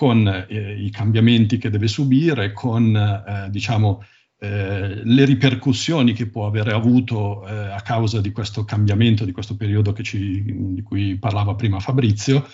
con 0.00 0.26
eh, 0.26 0.82
i 0.82 0.88
cambiamenti 0.88 1.58
che 1.58 1.68
deve 1.68 1.86
subire, 1.86 2.54
con 2.54 2.96
eh, 2.96 3.50
diciamo, 3.50 4.02
eh, 4.38 5.04
le 5.04 5.24
ripercussioni 5.26 6.14
che 6.14 6.26
può 6.26 6.46
avere 6.46 6.72
avuto 6.72 7.46
eh, 7.46 7.52
a 7.70 7.82
causa 7.82 8.22
di 8.22 8.32
questo 8.32 8.64
cambiamento, 8.64 9.26
di 9.26 9.32
questo 9.32 9.56
periodo 9.56 9.92
ci, 10.00 10.42
di 10.72 10.80
cui 10.80 11.18
parlava 11.18 11.54
prima 11.54 11.80
Fabrizio. 11.80 12.48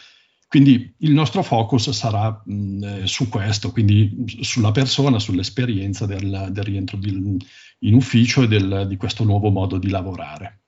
Quindi 0.49 0.93
il 0.99 1.12
nostro 1.12 1.45
focus 1.45 1.91
sarà 1.91 2.43
mh, 2.45 2.83
eh, 2.83 3.07
su 3.07 3.29
questo, 3.29 3.71
quindi 3.71 4.25
sulla 4.41 4.73
persona, 4.73 5.21
sull'esperienza 5.21 6.05
del, 6.05 6.49
del 6.50 6.65
rientro 6.65 6.97
di, 6.97 7.11
in 7.79 7.95
ufficio 7.95 8.43
e 8.43 8.49
del, 8.49 8.87
di 8.88 8.97
questo 8.97 9.23
nuovo 9.23 9.50
modo 9.50 9.79
di 9.79 9.88
lavorare. 9.88 10.62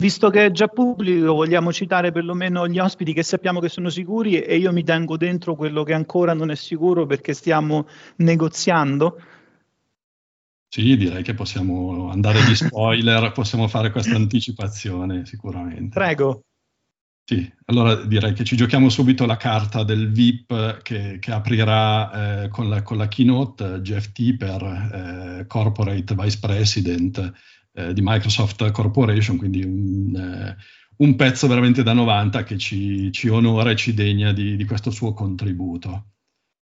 Visto 0.00 0.30
che 0.30 0.46
è 0.46 0.50
già 0.50 0.66
pubblico, 0.66 1.34
vogliamo 1.34 1.72
citare 1.74 2.10
perlomeno 2.10 2.66
gli 2.66 2.78
ospiti 2.78 3.12
che 3.12 3.22
sappiamo 3.22 3.60
che 3.60 3.68
sono 3.68 3.90
sicuri 3.90 4.40
e 4.40 4.56
io 4.56 4.72
mi 4.72 4.82
tengo 4.82 5.18
dentro 5.18 5.54
quello 5.54 5.82
che 5.82 5.92
ancora 5.92 6.32
non 6.32 6.50
è 6.50 6.56
sicuro 6.56 7.04
perché 7.04 7.34
stiamo 7.34 7.86
negoziando 8.16 9.18
sì, 10.72 10.96
direi 10.96 11.24
che 11.24 11.34
possiamo 11.34 12.10
andare 12.10 12.44
di 12.44 12.54
spoiler, 12.54 13.32
possiamo 13.34 13.66
fare 13.66 13.90
questa 13.90 14.14
anticipazione 14.14 15.26
sicuramente. 15.26 15.88
Prego. 15.98 16.44
Sì, 17.24 17.52
allora 17.64 17.96
direi 17.96 18.32
che 18.34 18.44
ci 18.44 18.54
giochiamo 18.54 18.88
subito 18.88 19.26
la 19.26 19.36
carta 19.36 19.82
del 19.82 20.12
VIP 20.12 20.80
che, 20.82 21.18
che 21.18 21.32
aprirà 21.32 22.44
eh, 22.44 22.48
con, 22.50 22.68
la, 22.68 22.82
con, 22.82 22.98
la, 22.98 23.08
keynote 23.08 23.80
Jeff 23.80 24.12
Tipper, 24.12 24.62
eh, 25.42 25.46
Corporate 25.48 26.14
Vice 26.14 26.38
President 26.38 27.32
eh, 27.72 27.92
di 27.92 28.00
Microsoft 28.02 28.70
Corporation, 28.70 29.36
quindi 29.36 29.62
un, 29.62 30.14
eh, 30.14 30.56
un, 30.96 31.16
pezzo 31.16 31.46
veramente 31.46 31.82
da 31.82 31.92
90 31.92 32.42
che 32.44 32.58
ci, 32.58 33.10
ci 33.12 33.28
onora 33.28 33.70
e 33.70 33.76
ci 33.76 33.94
degna 33.94 34.32
di, 34.32 34.56
di 34.56 34.64
questo 34.64 34.90
suo 34.90 35.12
contributo. 35.12 36.12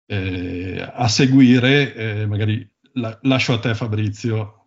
Eh, 0.08 0.88
a 0.94 1.08
seguire, 1.08 1.96
eh, 1.96 2.26
magari 2.28 2.68
la, 2.94 3.18
lascio 3.24 3.54
a 3.54 3.60
te 3.60 3.74
Fabrizio. 3.74 4.65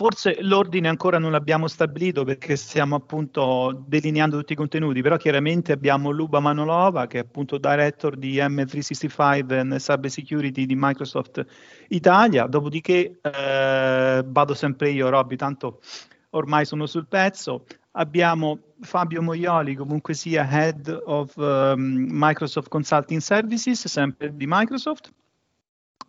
Forse 0.00 0.38
l'ordine 0.40 0.88
ancora 0.88 1.18
non 1.18 1.30
l'abbiamo 1.30 1.68
stabilito 1.68 2.24
perché 2.24 2.56
stiamo 2.56 2.94
appunto 2.94 3.84
delineando 3.86 4.38
tutti 4.38 4.54
i 4.54 4.56
contenuti, 4.56 5.02
però 5.02 5.18
chiaramente 5.18 5.72
abbiamo 5.72 6.08
Luba 6.08 6.40
Manolova 6.40 7.06
che 7.06 7.18
è 7.18 7.20
appunto 7.20 7.58
director 7.58 8.16
di 8.16 8.36
M365 8.36 9.74
e 9.74 9.76
Cyber 9.76 10.10
Security 10.10 10.64
di 10.64 10.74
Microsoft 10.74 11.44
Italia, 11.88 12.46
dopodiché 12.46 13.18
eh, 13.20 14.24
vado 14.24 14.54
sempre 14.54 14.88
io 14.88 15.10
Robby, 15.10 15.36
tanto 15.36 15.82
ormai 16.30 16.64
sono 16.64 16.86
sul 16.86 17.06
pezzo, 17.06 17.66
abbiamo 17.90 18.58
Fabio 18.80 19.20
Moioli 19.20 19.74
comunque 19.74 20.14
sia 20.14 20.48
Head 20.50 20.98
of 21.04 21.36
um, 21.36 22.06
Microsoft 22.08 22.70
Consulting 22.70 23.20
Services, 23.20 23.86
sempre 23.86 24.34
di 24.34 24.46
Microsoft, 24.48 25.12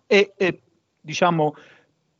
e, 0.08 0.32
e 0.38 0.62
diciamo, 1.02 1.56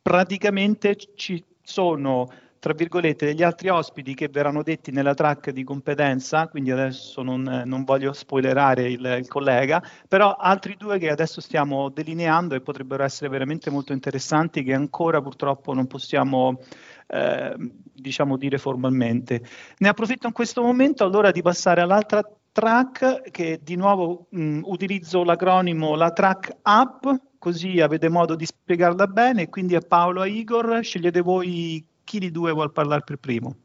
praticamente 0.02 0.96
ci 1.14 1.42
sono 1.62 2.28
tra 2.62 2.74
virgolette, 2.74 3.26
degli 3.26 3.42
altri 3.42 3.70
ospiti 3.70 4.14
che 4.14 4.28
verranno 4.28 4.62
detti 4.62 4.92
nella 4.92 5.14
track 5.14 5.50
di 5.50 5.64
competenza, 5.64 6.46
quindi 6.46 6.70
adesso 6.70 7.20
non, 7.20 7.62
non 7.64 7.82
voglio 7.82 8.12
spoilerare 8.12 8.88
il, 8.88 9.04
il, 9.18 9.26
collega, 9.26 9.82
però 10.06 10.36
altri 10.36 10.76
due 10.76 10.96
che 10.98 11.10
adesso 11.10 11.40
stiamo 11.40 11.88
delineando 11.88 12.54
e 12.54 12.60
potrebbero 12.60 13.02
essere 13.02 13.28
veramente 13.30 13.68
molto 13.68 13.92
interessanti 13.92 14.62
che 14.62 14.74
ancora 14.74 15.20
purtroppo 15.20 15.74
non 15.74 15.88
possiamo 15.88 16.60
eh, 17.08 17.52
diciamo 17.92 18.36
dire 18.36 18.58
formalmente. 18.58 19.42
Ne 19.78 19.88
approfitto 19.88 20.28
in 20.28 20.32
questo 20.32 20.62
momento 20.62 21.02
allora 21.02 21.32
di 21.32 21.42
passare 21.42 21.80
all'altra 21.80 22.22
track 22.52 23.30
che 23.32 23.58
di 23.60 23.74
nuovo 23.74 24.26
mh, 24.30 24.60
utilizzo 24.62 25.24
l'acronimo 25.24 25.96
la 25.96 26.12
track 26.12 26.58
app 26.62 27.06
così 27.42 27.80
avete 27.80 28.08
modo 28.08 28.36
di 28.36 28.46
spiegarla 28.46 29.08
bene. 29.08 29.48
Quindi 29.48 29.74
a 29.74 29.80
Paolo 29.80 30.22
e 30.22 30.28
a 30.28 30.32
Igor 30.32 30.78
scegliete 30.80 31.22
voi 31.22 31.84
chi 32.04 32.20
di 32.20 32.30
due 32.30 32.52
vuol 32.52 32.70
parlare 32.70 33.02
per 33.02 33.16
primo. 33.16 33.56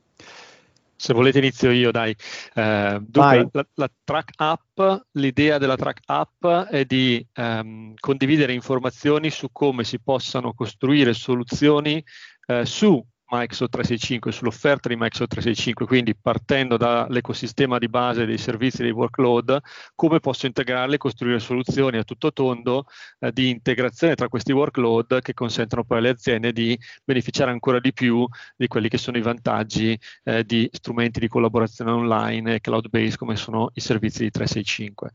Se 0.95 1.13
volete 1.13 1.37
inizio 1.37 1.69
io, 1.69 1.91
dai. 1.91 2.15
Eh, 2.55 2.99
dunque, 2.99 3.49
la, 3.51 3.67
la, 3.75 3.91
track 4.03 4.31
app, 4.37 4.81
l'idea 5.11 5.59
della 5.59 5.75
track 5.75 5.99
app 6.07 6.47
è 6.47 6.85
di 6.85 7.23
ehm, 7.33 7.93
condividere 7.99 8.51
informazioni 8.53 9.29
su 9.29 9.49
come 9.51 9.83
si 9.83 9.99
possano 9.99 10.53
costruire 10.53 11.13
soluzioni 11.13 12.03
eh, 12.47 12.65
su 12.65 12.99
Microsoft 13.29 13.71
365, 13.71 14.31
sull'offerta 14.31 14.87
di 14.87 14.95
Microsoft 14.95 15.31
365, 15.31 15.85
quindi 15.85 16.15
partendo 16.15 16.77
dall'ecosistema 16.77 17.77
di 17.77 17.89
base 17.89 18.25
dei 18.25 18.37
servizi 18.37 18.83
dei 18.83 18.91
workload, 18.91 19.59
come 19.95 20.19
posso 20.19 20.45
integrarle 20.45 20.95
e 20.95 20.97
costruire 20.97 21.39
soluzioni 21.39 21.97
a 21.97 22.03
tutto 22.03 22.31
tondo 22.31 22.85
eh, 23.19 23.31
di 23.33 23.49
integrazione 23.49 24.15
tra 24.15 24.29
questi 24.29 24.53
workload 24.53 25.21
che 25.21 25.33
consentono 25.33 25.83
poi 25.83 25.97
alle 25.97 26.09
aziende 26.09 26.53
di 26.53 26.79
beneficiare 27.03 27.51
ancora 27.51 27.79
di 27.79 27.91
più 27.91 28.25
di 28.55 28.67
quelli 28.67 28.87
che 28.87 28.97
sono 28.97 29.17
i 29.17 29.21
vantaggi 29.21 29.99
eh, 30.23 30.43
di 30.45 30.69
strumenti 30.71 31.19
di 31.19 31.27
collaborazione 31.27 31.91
online 31.91 32.55
e 32.55 32.61
cloud-based 32.61 33.17
come 33.17 33.35
sono 33.35 33.71
i 33.73 33.81
servizi 33.81 34.23
di 34.23 34.31
365. 34.31 35.11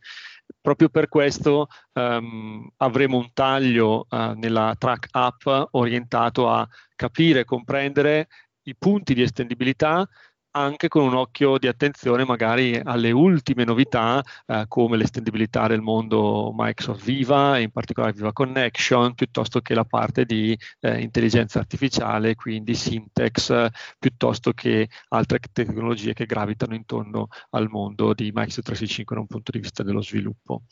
Proprio 0.60 0.88
per 0.88 1.08
questo 1.08 1.68
um, 1.94 2.68
avremo 2.78 3.18
un 3.18 3.32
taglio 3.32 4.06
uh, 4.08 4.32
nella 4.34 4.74
track 4.78 5.08
app 5.10 5.42
orientato 5.72 6.48
a 6.48 6.66
capire 6.94 7.40
e 7.40 7.44
comprendere 7.44 8.28
i 8.64 8.76
punti 8.76 9.14
di 9.14 9.22
estendibilità 9.22 10.08
anche 10.52 10.88
con 10.88 11.02
un 11.02 11.14
occhio 11.14 11.58
di 11.58 11.66
attenzione 11.66 12.24
magari 12.24 12.80
alle 12.82 13.10
ultime 13.10 13.64
novità 13.64 14.22
eh, 14.46 14.64
come 14.68 14.96
l'estendibilità 14.96 15.66
del 15.66 15.80
mondo 15.80 16.52
Microsoft 16.54 17.04
Viva, 17.04 17.58
in 17.58 17.70
particolare 17.70 18.12
Viva 18.12 18.32
Connection, 18.32 19.14
piuttosto 19.14 19.60
che 19.60 19.74
la 19.74 19.84
parte 19.84 20.24
di 20.24 20.56
eh, 20.80 21.00
intelligenza 21.00 21.58
artificiale, 21.58 22.34
quindi 22.34 22.74
Syntax, 22.74 23.68
piuttosto 23.98 24.52
che 24.52 24.88
altre 25.08 25.38
tecnologie 25.52 26.12
che 26.12 26.26
gravitano 26.26 26.74
intorno 26.74 27.28
al 27.50 27.68
mondo 27.68 28.12
di 28.14 28.24
Microsoft 28.24 28.66
365 28.66 29.14
da 29.14 29.20
un 29.22 29.26
punto 29.28 29.50
di 29.52 29.58
vista 29.58 29.82
dello 29.82 30.02
sviluppo. 30.02 30.62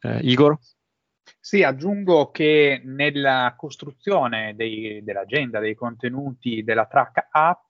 Eh, 0.00 0.18
Igor? 0.22 0.58
Sì, 1.40 1.62
aggiungo 1.62 2.30
che 2.30 2.80
nella 2.84 3.54
costruzione 3.56 4.54
dei, 4.56 5.02
dell'agenda, 5.02 5.58
dei 5.58 5.74
contenuti 5.74 6.62
della 6.62 6.86
track 6.86 7.28
app, 7.30 7.63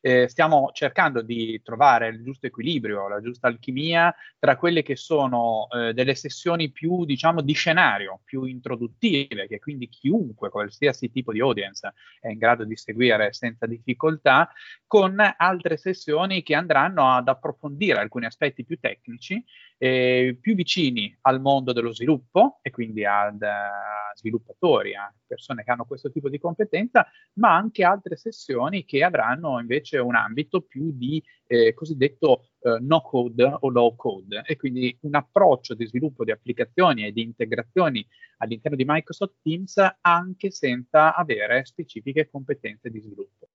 eh, 0.00 0.28
stiamo 0.28 0.70
cercando 0.72 1.22
di 1.22 1.60
trovare 1.62 2.08
il 2.08 2.22
giusto 2.22 2.46
equilibrio, 2.46 3.08
la 3.08 3.20
giusta 3.20 3.48
alchimia 3.48 4.14
tra 4.38 4.56
quelle 4.56 4.82
che 4.82 4.96
sono 4.96 5.68
eh, 5.70 5.92
delle 5.92 6.14
sessioni 6.14 6.70
più, 6.70 7.04
diciamo, 7.04 7.40
di 7.40 7.52
scenario, 7.52 8.20
più 8.24 8.44
introduttive, 8.44 9.46
che 9.46 9.58
quindi 9.58 9.88
chiunque, 9.88 10.50
qualsiasi 10.50 11.10
tipo 11.10 11.32
di 11.32 11.40
audience, 11.40 11.92
è 12.20 12.28
in 12.28 12.38
grado 12.38 12.64
di 12.64 12.76
seguire 12.76 13.32
senza 13.32 13.66
difficoltà, 13.66 14.50
con 14.86 15.16
altre 15.36 15.76
sessioni 15.76 16.42
che 16.42 16.54
andranno 16.54 17.10
ad 17.10 17.28
approfondire 17.28 18.00
alcuni 18.00 18.26
aspetti 18.26 18.64
più 18.64 18.78
tecnici 18.78 19.44
eh, 19.78 20.36
più 20.40 20.54
vicini 20.54 21.16
al 21.22 21.40
mondo 21.40 21.72
dello 21.72 21.92
sviluppo 21.94 22.58
e 22.62 22.70
quindi 22.70 23.04
ad 23.04 23.40
uh, 23.40 24.16
sviluppatori, 24.16 24.94
a 24.94 25.12
persone 25.26 25.62
che 25.62 25.70
hanno 25.70 25.84
questo 25.84 26.10
tipo 26.10 26.28
di 26.28 26.38
competenza, 26.38 27.06
ma 27.34 27.54
anche 27.54 27.84
altre 27.84 28.16
sessioni 28.16 28.84
che 28.84 29.04
avranno 29.04 29.60
invece 29.60 29.98
un 29.98 30.16
ambito 30.16 30.62
più 30.62 30.90
di 30.92 31.22
eh, 31.46 31.72
cosiddetto 31.74 32.48
eh, 32.60 32.78
no 32.80 33.00
code 33.00 33.56
o 33.60 33.70
low 33.70 33.94
code 33.94 34.42
e 34.44 34.56
quindi 34.56 34.96
un 35.02 35.14
approccio 35.14 35.74
di 35.74 35.86
sviluppo 35.86 36.24
di 36.24 36.32
applicazioni 36.32 37.04
e 37.04 37.12
di 37.12 37.22
integrazioni 37.22 38.06
all'interno 38.38 38.76
di 38.76 38.84
Microsoft 38.86 39.36
Teams 39.42 39.76
anche 40.00 40.50
senza 40.50 41.14
avere 41.14 41.64
specifiche 41.64 42.28
competenze 42.28 42.90
di 42.90 43.00
sviluppo. 43.00 43.48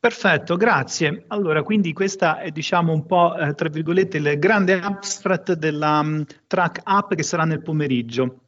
Perfetto, 0.00 0.56
grazie. 0.56 1.24
Allora, 1.26 1.62
quindi 1.62 1.92
questa 1.92 2.38
è 2.38 2.50
diciamo 2.50 2.90
un 2.90 3.04
po', 3.04 3.36
eh, 3.36 3.52
tra 3.52 3.68
virgolette, 3.68 4.16
il 4.16 4.38
grande 4.38 4.80
abstract 4.80 5.52
della 5.52 6.00
um, 6.00 6.24
track 6.46 6.80
app 6.84 7.12
che 7.12 7.22
sarà 7.22 7.44
nel 7.44 7.60
pomeriggio. 7.60 8.38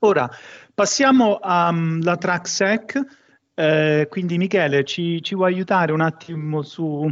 Ora, 0.00 0.28
passiamo 0.74 1.38
alla 1.40 1.70
um, 1.70 2.18
track 2.18 2.48
sec. 2.48 3.00
Eh, 3.54 4.08
quindi 4.10 4.38
Michele, 4.38 4.82
ci, 4.82 5.22
ci 5.22 5.36
vuoi 5.36 5.52
aiutare 5.52 5.92
un 5.92 6.00
attimo 6.00 6.62
su 6.62 7.08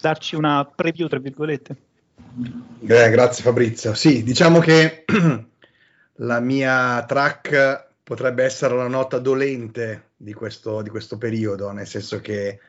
darci 0.00 0.34
una 0.34 0.64
preview, 0.64 1.06
tra 1.06 1.20
virgolette? 1.20 1.76
Eh, 2.80 3.10
grazie 3.10 3.44
Fabrizio. 3.44 3.94
Sì, 3.94 4.24
diciamo 4.24 4.58
che 4.58 5.04
la 6.14 6.40
mia 6.40 7.04
track 7.06 7.92
potrebbe 8.04 8.44
essere 8.44 8.76
la 8.76 8.86
nota 8.86 9.18
dolente 9.18 10.10
di 10.16 10.34
questo, 10.34 10.82
di 10.82 10.90
questo 10.90 11.16
periodo, 11.16 11.72
nel 11.72 11.86
senso 11.86 12.20
che 12.20 12.60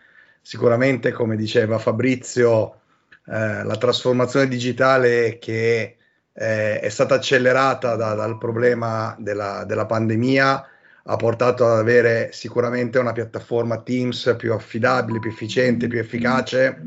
sicuramente, 0.41 1.11
come 1.11 1.35
diceva 1.35 1.77
Fabrizio, 1.77 2.79
eh, 3.27 3.63
la 3.63 3.75
trasformazione 3.77 4.47
digitale 4.47 5.37
che 5.37 5.97
eh, 6.31 6.79
è 6.79 6.89
stata 6.89 7.15
accelerata 7.15 7.95
da, 7.95 8.13
dal 8.13 8.37
problema 8.37 9.15
della, 9.19 9.65
della, 9.65 9.85
pandemia 9.85 10.69
ha 11.07 11.15
portato 11.17 11.65
ad 11.65 11.79
avere 11.79 12.29
sicuramente 12.31 12.97
una 12.97 13.11
piattaforma 13.11 13.81
Teams 13.81 14.35
più 14.37 14.53
affidabile, 14.53 15.19
più 15.19 15.29
efficiente, 15.29 15.87
più 15.87 15.99
efficace 15.99 16.81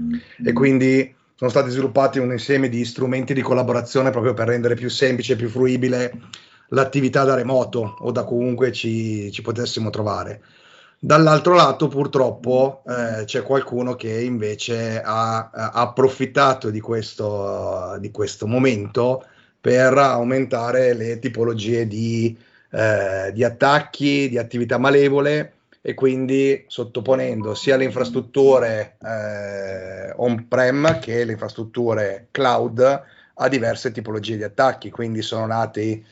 e 0.44 0.52
quindi 0.52 1.14
sono 1.34 1.50
stati 1.50 1.70
sviluppati 1.70 2.18
un 2.18 2.32
insieme 2.32 2.68
di 2.68 2.84
strumenti 2.84 3.32
di 3.32 3.42
collaborazione 3.42 4.10
proprio 4.10 4.34
per 4.34 4.48
rendere 4.48 4.74
più 4.74 4.90
semplice 4.90 5.34
e 5.34 5.36
più 5.36 5.48
fruibile 5.48 6.12
l'attività 6.68 7.24
da 7.24 7.34
remoto 7.34 7.96
o 8.00 8.10
da 8.10 8.24
comunque 8.24 8.72
ci, 8.72 9.30
ci 9.32 9.42
potessimo 9.42 9.90
trovare. 9.90 10.42
Dall'altro 11.00 11.54
lato, 11.54 11.86
purtroppo, 11.86 12.82
eh, 12.86 13.24
c'è 13.24 13.42
qualcuno 13.42 13.94
che 13.94 14.20
invece 14.20 15.00
ha, 15.00 15.48
ha 15.50 15.70
approfittato 15.70 16.70
di 16.70 16.80
questo, 16.80 17.96
di 18.00 18.10
questo, 18.10 18.48
momento 18.48 19.24
per 19.60 19.96
aumentare 19.96 20.94
le 20.94 21.20
tipologie 21.20 21.86
di, 21.86 22.36
eh, 22.72 23.30
di 23.32 23.44
attacchi, 23.44 24.28
di 24.28 24.38
attività 24.38 24.76
malevole 24.76 25.52
e 25.80 25.94
quindi 25.94 26.64
sottoponendo 26.66 27.54
sia 27.54 27.76
le 27.76 27.84
infrastrutture 27.84 28.96
eh, 29.00 30.12
on-prem 30.16 30.98
che 30.98 31.24
le 31.24 31.32
infrastrutture 31.32 32.26
cloud 32.32 33.02
a 33.34 33.48
diverse 33.48 33.92
tipologie 33.92 34.36
di 34.36 34.42
attacchi. 34.42 34.90
Quindi 34.90 35.22
sono, 35.22 35.46
nati, 35.46 36.04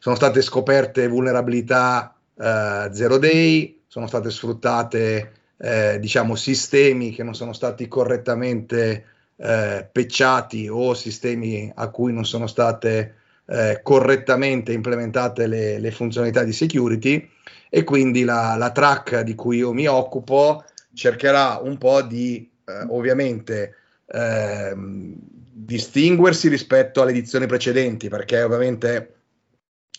sono 0.00 0.16
state 0.16 0.40
scoperte 0.40 1.06
vulnerabilità 1.08 2.16
eh, 2.34 2.88
zero 2.90 3.18
day, 3.18 3.82
sono 3.86 4.06
state 4.06 4.30
sfruttate 4.30 5.32
eh, 5.58 5.98
diciamo 6.00 6.36
sistemi 6.36 7.10
che 7.10 7.22
non 7.22 7.34
sono 7.34 7.52
stati 7.52 7.86
correttamente 7.86 9.04
eh, 9.36 9.86
pecciati 9.92 10.68
o 10.70 10.94
sistemi 10.94 11.70
a 11.74 11.88
cui 11.90 12.14
non 12.14 12.24
sono 12.24 12.46
state 12.46 13.16
eh, 13.44 13.80
correttamente 13.82 14.72
implementate 14.72 15.46
le, 15.46 15.78
le, 15.78 15.90
funzionalità 15.90 16.44
di 16.44 16.52
security. 16.52 17.28
E 17.68 17.84
quindi 17.84 18.24
la, 18.24 18.56
la, 18.56 18.72
track 18.72 19.20
di 19.20 19.34
cui 19.34 19.58
io 19.58 19.74
mi 19.74 19.86
occupo 19.86 20.64
cercherà 20.94 21.60
un 21.62 21.76
po' 21.76 22.00
di 22.00 22.50
eh, 22.64 22.86
ovviamente 22.88 23.74
ehm, 24.06 25.14
distinguersi 25.52 26.48
rispetto 26.48 27.02
alle 27.02 27.10
edizioni 27.10 27.46
precedenti 27.46 28.08
perché 28.08 28.42
ovviamente 28.42 29.19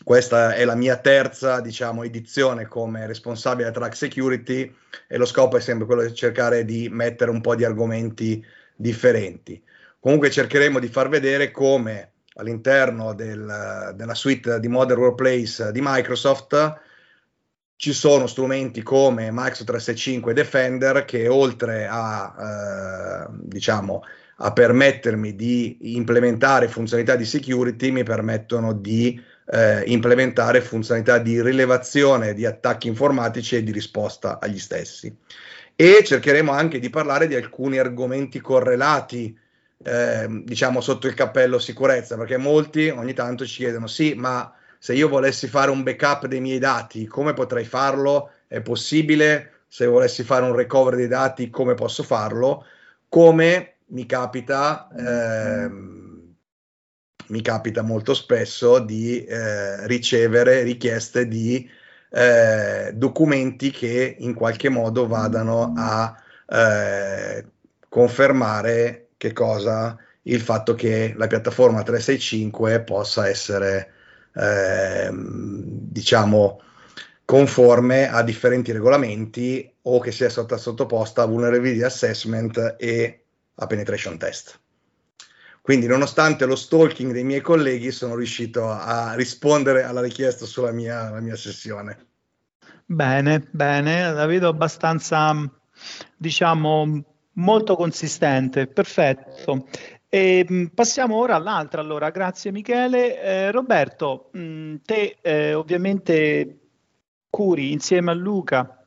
questa 0.03 0.53
è 0.53 0.65
la 0.65 0.75
mia 0.75 0.97
terza, 0.97 1.61
diciamo, 1.61 2.03
edizione 2.03 2.65
come 2.67 3.05
responsabile 3.05 3.71
track 3.71 3.95
security 3.95 4.73
e 5.07 5.17
lo 5.17 5.25
scopo 5.25 5.57
è 5.57 5.59
sempre 5.59 5.85
quello 5.85 6.03
di 6.03 6.13
cercare 6.13 6.65
di 6.65 6.89
mettere 6.89 7.31
un 7.31 7.41
po' 7.41 7.55
di 7.55 7.63
argomenti 7.63 8.43
differenti. 8.75 9.61
Comunque 9.99 10.31
cercheremo 10.31 10.79
di 10.79 10.87
far 10.87 11.09
vedere 11.09 11.51
come 11.51 12.13
all'interno 12.35 13.13
del, 13.13 13.93
della 13.95 14.15
suite 14.15 14.59
di 14.59 14.67
Modern 14.67 14.99
Workplace 14.99 15.71
di 15.71 15.79
Microsoft 15.81 16.79
ci 17.81 17.93
sono 17.93 18.27
strumenti 18.27 18.83
come 18.83 19.29
Microsoft 19.31 19.65
365 19.65 20.33
Defender 20.33 21.03
che 21.03 21.27
oltre 21.27 21.87
a, 21.89 23.27
eh, 23.27 23.27
diciamo, 23.41 24.03
a 24.37 24.53
permettermi 24.53 25.35
di 25.35 25.95
implementare 25.95 26.67
funzionalità 26.67 27.15
di 27.15 27.25
security 27.25 27.89
mi 27.89 28.03
permettono 28.03 28.73
di 28.73 29.19
eh, 29.51 29.83
implementare 29.87 30.61
funzionalità 30.61 31.17
di 31.17 31.41
rilevazione 31.41 32.33
di 32.33 32.45
attacchi 32.45 32.87
informatici 32.87 33.57
e 33.57 33.63
di 33.63 33.71
risposta 33.71 34.39
agli 34.39 34.59
stessi. 34.59 35.13
E 35.75 36.03
cercheremo 36.03 36.51
anche 36.51 36.79
di 36.79 36.89
parlare 36.89 37.27
di 37.27 37.35
alcuni 37.35 37.77
argomenti 37.77 38.39
correlati, 38.39 39.37
eh, 39.83 40.27
diciamo, 40.43 40.79
sotto 40.79 41.07
il 41.07 41.15
cappello 41.15 41.59
sicurezza, 41.59 42.15
perché 42.15 42.37
molti 42.37 42.87
ogni 42.89 43.13
tanto 43.13 43.45
ci 43.45 43.57
chiedono, 43.57 43.87
sì, 43.87 44.13
ma 44.13 44.53
se 44.79 44.93
io 44.93 45.09
volessi 45.09 45.47
fare 45.47 45.69
un 45.69 45.83
backup 45.83 46.27
dei 46.27 46.39
miei 46.39 46.59
dati, 46.59 47.05
come 47.05 47.33
potrei 47.33 47.65
farlo? 47.65 48.31
È 48.47 48.61
possibile? 48.61 49.63
Se 49.67 49.85
volessi 49.85 50.23
fare 50.23 50.45
un 50.45 50.55
recovery 50.55 50.97
dei 50.97 51.07
dati, 51.07 51.49
come 51.49 51.73
posso 51.73 52.03
farlo? 52.03 52.65
Come 53.09 53.75
mi 53.87 54.05
capita... 54.05 54.87
Ehm, 54.97 56.00
mi 57.31 57.41
capita 57.41 57.81
molto 57.81 58.13
spesso 58.13 58.79
di 58.79 59.23
eh, 59.23 59.87
ricevere 59.87 60.63
richieste 60.63 61.27
di 61.27 61.67
eh, 62.11 62.91
documenti 62.93 63.71
che 63.71 64.15
in 64.19 64.33
qualche 64.33 64.69
modo 64.69 65.07
vadano 65.07 65.73
a 65.75 66.15
eh, 66.47 67.45
confermare 67.87 69.07
che 69.17 69.33
cosa 69.33 69.97
il 70.23 70.41
fatto 70.41 70.75
che 70.75 71.13
la 71.15 71.27
piattaforma 71.27 71.83
365 71.83 72.81
possa 72.81 73.27
essere 73.27 73.93
ehm, 74.35 75.63
diciamo 75.63 76.61
conforme 77.23 78.09
a 78.09 78.23
differenti 78.23 78.73
regolamenti 78.73 79.73
o 79.83 79.99
che 79.99 80.11
sia 80.11 80.29
stata 80.29 80.57
sottoposta 80.57 81.21
a 81.21 81.25
vulnerability 81.25 81.81
assessment 81.81 82.75
e 82.77 83.23
a 83.55 83.67
penetration 83.67 84.17
test. 84.17 84.59
Quindi, 85.61 85.85
nonostante 85.85 86.45
lo 86.45 86.55
stalking 86.55 87.11
dei 87.11 87.23
miei 87.23 87.41
colleghi, 87.41 87.91
sono 87.91 88.15
riuscito 88.15 88.67
a 88.67 89.13
rispondere 89.13 89.83
alla 89.83 90.01
richiesta 90.01 90.45
sulla 90.45 90.71
mia, 90.71 91.19
mia 91.21 91.35
sessione. 91.35 92.07
Bene, 92.85 93.47
bene, 93.51 94.11
la 94.11 94.25
vedo 94.25 94.49
abbastanza, 94.49 95.33
diciamo, 96.17 97.03
molto 97.33 97.75
consistente, 97.75 98.67
perfetto. 98.67 99.67
E, 100.09 100.45
mm, 100.49 100.65
passiamo 100.73 101.15
ora 101.15 101.35
all'altra, 101.35 101.79
allora, 101.79 102.09
grazie 102.09 102.51
Michele. 102.51 103.21
Eh, 103.21 103.51
Roberto, 103.51 104.29
mh, 104.33 104.39
mm, 104.39 104.75
te 104.83 105.17
eh, 105.21 105.53
ovviamente 105.53 106.59
curi 107.29 107.71
insieme 107.71 108.11
a 108.11 108.15
Luca, 108.15 108.85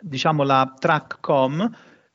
diciamo, 0.00 0.42
la 0.42 0.74
TrackCom, 0.78 1.70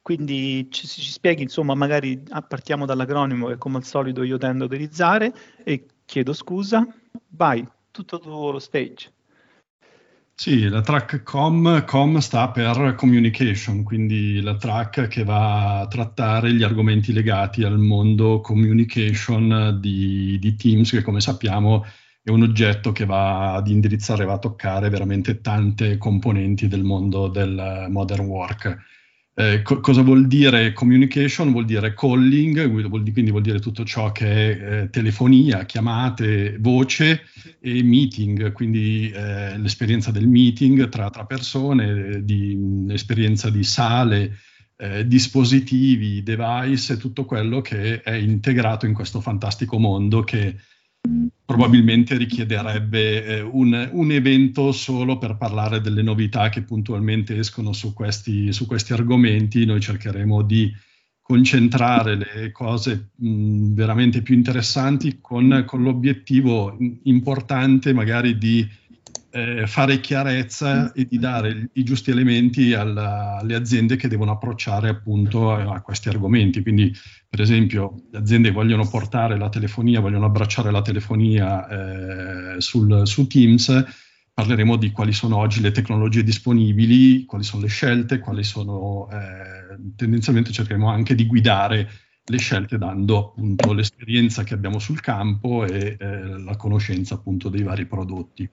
quindi 0.07 0.69
ci, 0.71 0.87
ci 0.87 1.11
spieghi, 1.11 1.41
insomma, 1.41 1.75
magari 1.75 2.23
ah, 2.29 2.41
partiamo 2.41 2.85
dall'acronimo 2.85 3.47
che 3.47 3.57
come 3.57 3.75
al 3.75 3.83
solito 3.83 4.23
io 4.23 4.37
tendo 4.37 4.63
a 4.63 4.67
utilizzare 4.67 5.33
e 5.65 5.85
chiedo 6.05 6.31
scusa. 6.31 6.87
Vai, 7.31 7.67
tutto 7.91 8.17
tuo 8.17 8.51
lo 8.51 8.59
stage. 8.59 9.11
Sì, 10.33 10.69
la 10.69 10.79
track 10.79 11.23
com, 11.23 11.83
com 11.83 12.19
sta 12.19 12.47
per 12.51 12.95
communication, 12.95 13.83
quindi 13.83 14.39
la 14.39 14.55
track 14.55 15.07
che 15.07 15.25
va 15.25 15.81
a 15.81 15.87
trattare 15.87 16.53
gli 16.53 16.63
argomenti 16.63 17.11
legati 17.11 17.63
al 17.63 17.77
mondo 17.77 18.39
communication 18.39 19.77
di, 19.81 20.39
di 20.39 20.55
Teams, 20.55 20.89
che 20.89 21.01
come 21.01 21.19
sappiamo 21.19 21.85
è 22.23 22.29
un 22.29 22.43
oggetto 22.43 22.93
che 22.93 23.03
va 23.03 23.55
ad 23.55 23.67
indirizzare, 23.67 24.23
va 24.23 24.35
a 24.35 24.39
toccare 24.39 24.87
veramente 24.87 25.41
tante 25.41 25.97
componenti 25.97 26.69
del 26.69 26.83
mondo 26.83 27.27
del 27.27 27.87
modern 27.89 28.25
work. 28.25 28.95
Eh, 29.39 29.61
co- 29.61 29.81
cosa 29.81 30.01
vuol 30.01 30.25
dire 30.25 30.73
communication? 30.73 31.51
Vuol 31.51 31.65
dire 31.65 31.93
calling, 31.93 32.67
vuol 32.87 33.03
di- 33.03 33.11
quindi 33.11 33.29
vuol 33.29 33.43
dire 33.43 33.59
tutto 33.59 33.85
ciò 33.85 34.11
che 34.11 34.25
è 34.25 34.81
eh, 34.81 34.89
telefonia, 34.89 35.63
chiamate, 35.63 36.57
voce 36.59 37.21
e 37.59 37.83
meeting, 37.83 38.51
quindi 38.51 39.11
eh, 39.11 39.55
l'esperienza 39.59 40.09
del 40.09 40.27
meeting 40.27 40.89
tra, 40.89 41.11
tra 41.11 41.25
persone, 41.25 42.23
di, 42.25 42.57
l'esperienza 42.87 43.51
di 43.51 43.63
sale, 43.63 44.39
eh, 44.75 45.05
dispositivi, 45.05 46.23
device 46.23 46.97
tutto 46.97 47.25
quello 47.25 47.61
che 47.61 48.01
è 48.01 48.13
integrato 48.13 48.87
in 48.87 48.95
questo 48.95 49.21
fantastico 49.21 49.77
mondo 49.77 50.23
che 50.23 50.55
probabilmente 51.57 52.15
richiederebbe 52.15 53.25
eh, 53.25 53.41
un, 53.41 53.89
un, 53.91 54.11
evento 54.11 54.71
solo 54.71 55.17
per 55.17 55.37
parlare 55.37 55.81
delle 55.81 56.03
novità 56.03 56.49
che 56.49 56.61
puntualmente 56.61 57.35
escono 57.35 57.73
su 57.73 57.93
questi, 57.93 58.53
su 58.53 58.67
questi 58.67 58.93
argomenti. 58.93 59.65
Noi 59.65 59.81
cercheremo 59.81 60.43
di 60.43 60.71
concentrare 61.19 62.15
le 62.15 62.51
cose 62.51 63.09
mh, 63.15 63.73
veramente 63.73 64.21
più 64.21 64.35
interessanti 64.35 65.17
con, 65.19 65.63
con 65.65 65.81
l'obiettivo 65.81 66.77
importante 67.03 67.91
magari 67.91 68.37
di 68.37 68.65
eh, 69.29 69.67
fare 69.67 69.99
chiarezza 69.99 70.91
e 70.93 71.05
di 71.05 71.19
dare 71.19 71.69
i 71.73 71.83
giusti 71.83 72.11
elementi 72.11 72.73
alla, 72.73 73.37
alle 73.37 73.55
aziende 73.55 73.95
che 73.95 74.07
devono 74.07 74.31
approcciare 74.31 74.89
appunto 74.89 75.51
a, 75.51 75.73
a, 75.73 75.81
questi 75.81 76.09
argomenti. 76.09 76.61
Quindi, 76.61 76.93
per 77.27 77.41
esempio, 77.41 78.03
le 78.11 78.19
aziende 78.19 78.51
vogliono 78.51 78.87
portare 78.87 79.37
la 79.37 79.49
telefonia, 79.49 79.99
vogliono 79.99 80.25
abbracciare 80.25 80.71
la 80.71 80.81
telefonia 80.81 81.67
eh, 82.55 82.61
sul, 82.61 83.05
su 83.05 83.27
Teams, 83.27 83.85
parleremo 84.33 84.75
di 84.75 84.91
quali 84.91 85.13
sono 85.13 85.37
oggi 85.37 85.61
le 85.61 85.71
tecnologie 85.71 86.23
disponibili, 86.23 87.25
quali 87.25 87.43
sono 87.43 87.63
le 87.63 87.69
scelte, 87.69 88.19
quali 88.19 88.43
sono, 88.43 89.09
eh, 89.11 89.77
tendenzialmente 89.95 90.51
cercheremo 90.51 90.89
anche 90.89 91.15
di 91.15 91.25
guidare 91.25 91.89
le 92.29 92.37
scelte 92.37 92.77
dando 92.77 93.17
appunto 93.17 93.73
l'esperienza 93.73 94.43
che 94.43 94.53
abbiamo 94.53 94.79
sul 94.79 94.99
campo 94.99 95.65
e 95.65 95.95
eh, 95.97 96.39
la 96.39 96.55
conoscenza 96.55 97.15
appunto 97.15 97.49
dei 97.49 97.63
vari 97.63 97.85
prodotti. 97.85 98.47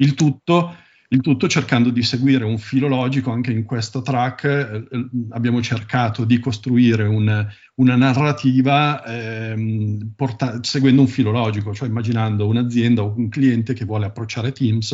Il 0.00 0.14
tutto, 0.14 0.76
il 1.08 1.20
tutto, 1.20 1.48
cercando 1.48 1.90
di 1.90 2.02
seguire 2.02 2.44
un 2.44 2.58
filo 2.58 2.86
logico 2.86 3.32
anche 3.32 3.50
in 3.50 3.64
questo 3.64 4.00
track 4.00 4.44
eh, 4.44 4.86
abbiamo 5.30 5.60
cercato 5.60 6.24
di 6.24 6.38
costruire 6.38 7.04
un, 7.04 7.46
una 7.76 7.96
narrativa 7.96 9.04
ehm, 9.04 10.12
porta- 10.14 10.62
seguendo 10.62 11.00
un 11.00 11.08
filo 11.08 11.32
logico, 11.32 11.74
cioè 11.74 11.88
immaginando 11.88 12.46
un'azienda 12.46 13.02
o 13.02 13.14
un 13.16 13.28
cliente 13.28 13.74
che 13.74 13.84
vuole 13.84 14.06
approcciare 14.06 14.52
Teams 14.52 14.92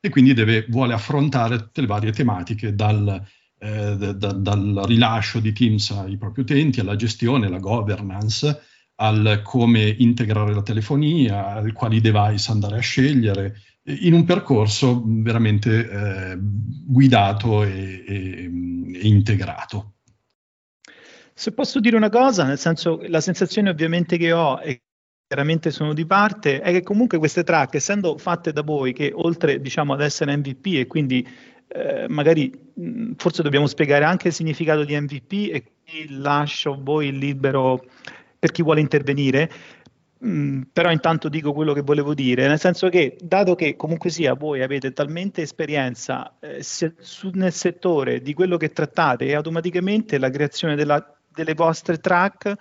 e 0.00 0.08
quindi 0.08 0.32
deve, 0.32 0.64
vuole 0.70 0.94
affrontare 0.94 1.58
tutte 1.58 1.82
le 1.82 1.86
varie 1.86 2.12
tematiche 2.12 2.74
dal, 2.74 3.22
eh, 3.58 3.96
da, 3.96 4.32
dal 4.32 4.84
rilascio 4.86 5.40
di 5.40 5.52
Teams 5.52 5.90
ai 5.90 6.16
propri 6.16 6.42
utenti, 6.42 6.80
alla 6.80 6.96
gestione, 6.96 7.46
alla 7.46 7.58
governance, 7.58 8.62
al 8.96 9.40
come 9.42 9.94
integrare 9.98 10.54
la 10.54 10.62
telefonia, 10.62 11.48
al 11.48 11.72
quali 11.72 12.00
device 12.00 12.50
andare 12.50 12.76
a 12.78 12.80
scegliere, 12.80 13.54
in 13.86 14.14
un 14.14 14.24
percorso 14.24 15.02
veramente 15.04 15.88
eh, 15.88 16.38
guidato 16.40 17.62
e, 17.62 18.04
e, 18.06 18.50
e, 18.92 19.06
integrato. 19.06 19.92
Se 21.32 21.52
posso 21.52 21.80
dire 21.80 21.96
una 21.96 22.08
cosa, 22.08 22.44
nel 22.44 22.58
senso 22.58 23.00
la 23.06 23.20
sensazione 23.20 23.70
ovviamente 23.70 24.16
che 24.16 24.32
ho 24.32 24.58
e 24.60 24.82
chiaramente 25.28 25.70
sono 25.70 25.92
di 25.92 26.06
parte, 26.06 26.60
è 26.60 26.72
che 26.72 26.82
comunque 26.82 27.18
queste 27.18 27.44
track, 27.44 27.74
essendo 27.74 28.16
fatte 28.16 28.52
da 28.52 28.62
voi, 28.62 28.92
che 28.92 29.12
oltre 29.14 29.60
diciamo 29.60 29.92
ad 29.92 30.00
essere 30.00 30.36
MVP 30.36 30.66
e 30.74 30.86
quindi 30.86 31.26
eh, 31.68 32.06
magari 32.08 32.50
mh, 32.74 33.12
forse 33.16 33.42
dobbiamo 33.42 33.66
spiegare 33.66 34.04
anche 34.04 34.28
il 34.28 34.34
significato 34.34 34.84
di 34.84 34.98
MVP 34.98 35.32
e 35.52 35.64
qui 35.84 36.16
lascio 36.18 36.78
voi 36.80 37.08
il 37.08 37.18
libero 37.18 37.84
per 38.38 38.52
chi 38.52 38.62
vuole 38.62 38.80
intervenire, 38.80 39.50
Mm, 40.26 40.62
però 40.72 40.90
intanto 40.90 41.28
dico 41.28 41.52
quello 41.52 41.72
che 41.72 41.82
volevo 41.82 42.12
dire, 42.12 42.48
nel 42.48 42.58
senso 42.58 42.88
che 42.88 43.16
dato 43.20 43.54
che 43.54 43.76
comunque 43.76 44.10
sia 44.10 44.34
voi 44.34 44.60
avete 44.62 44.92
talmente 44.92 45.42
esperienza 45.42 46.36
eh, 46.40 46.62
se, 46.64 46.94
su, 46.98 47.30
nel 47.34 47.52
settore 47.52 48.20
di 48.20 48.34
quello 48.34 48.56
che 48.56 48.72
trattate 48.72 49.26
e 49.26 49.34
automaticamente 49.34 50.18
la 50.18 50.28
creazione 50.30 50.74
della, 50.74 51.16
delle 51.32 51.54
vostre 51.54 51.98
track 51.98 52.54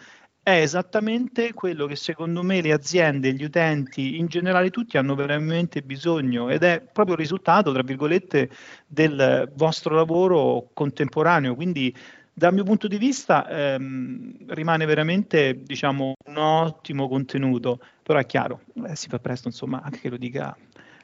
è 0.43 0.61
esattamente 0.61 1.53
quello 1.53 1.87
che 1.87 1.95
secondo 1.95 2.43
me 2.43 2.61
le 2.61 2.71
aziende, 2.71 3.33
gli 3.33 3.43
utenti, 3.43 4.19
in 4.19 4.27
generale 4.27 4.69
tutti 4.69 4.97
hanno 4.97 5.15
veramente 5.15 5.81
bisogno 5.81 6.49
ed 6.49 6.61
è 6.61 6.81
proprio 6.81 7.15
il 7.15 7.21
risultato, 7.21 7.73
tra 7.73 7.81
virgolette, 7.81 8.51
del 8.85 9.51
vostro 9.55 9.95
lavoro 9.95 10.69
contemporaneo. 10.71 11.55
Quindi 11.55 11.91
dal 12.37 12.53
mio 12.53 12.65
punto 12.65 12.89
di 12.89 12.97
vista 12.97 13.47
ehm, 13.47 14.53
rimane 14.53 14.85
veramente 14.85 15.63
diciamo, 15.63 16.15
un 16.25 16.37
ottimo 16.37 17.07
contenuto, 17.07 17.79
però 18.03 18.19
è 18.19 18.25
chiaro, 18.25 18.61
eh, 18.85 18.95
si 18.95 19.07
fa 19.07 19.19
presto 19.19 19.47
insomma 19.47 19.81
anche 19.81 19.99
che 19.99 20.09
lo 20.09 20.17
dica, 20.17 20.55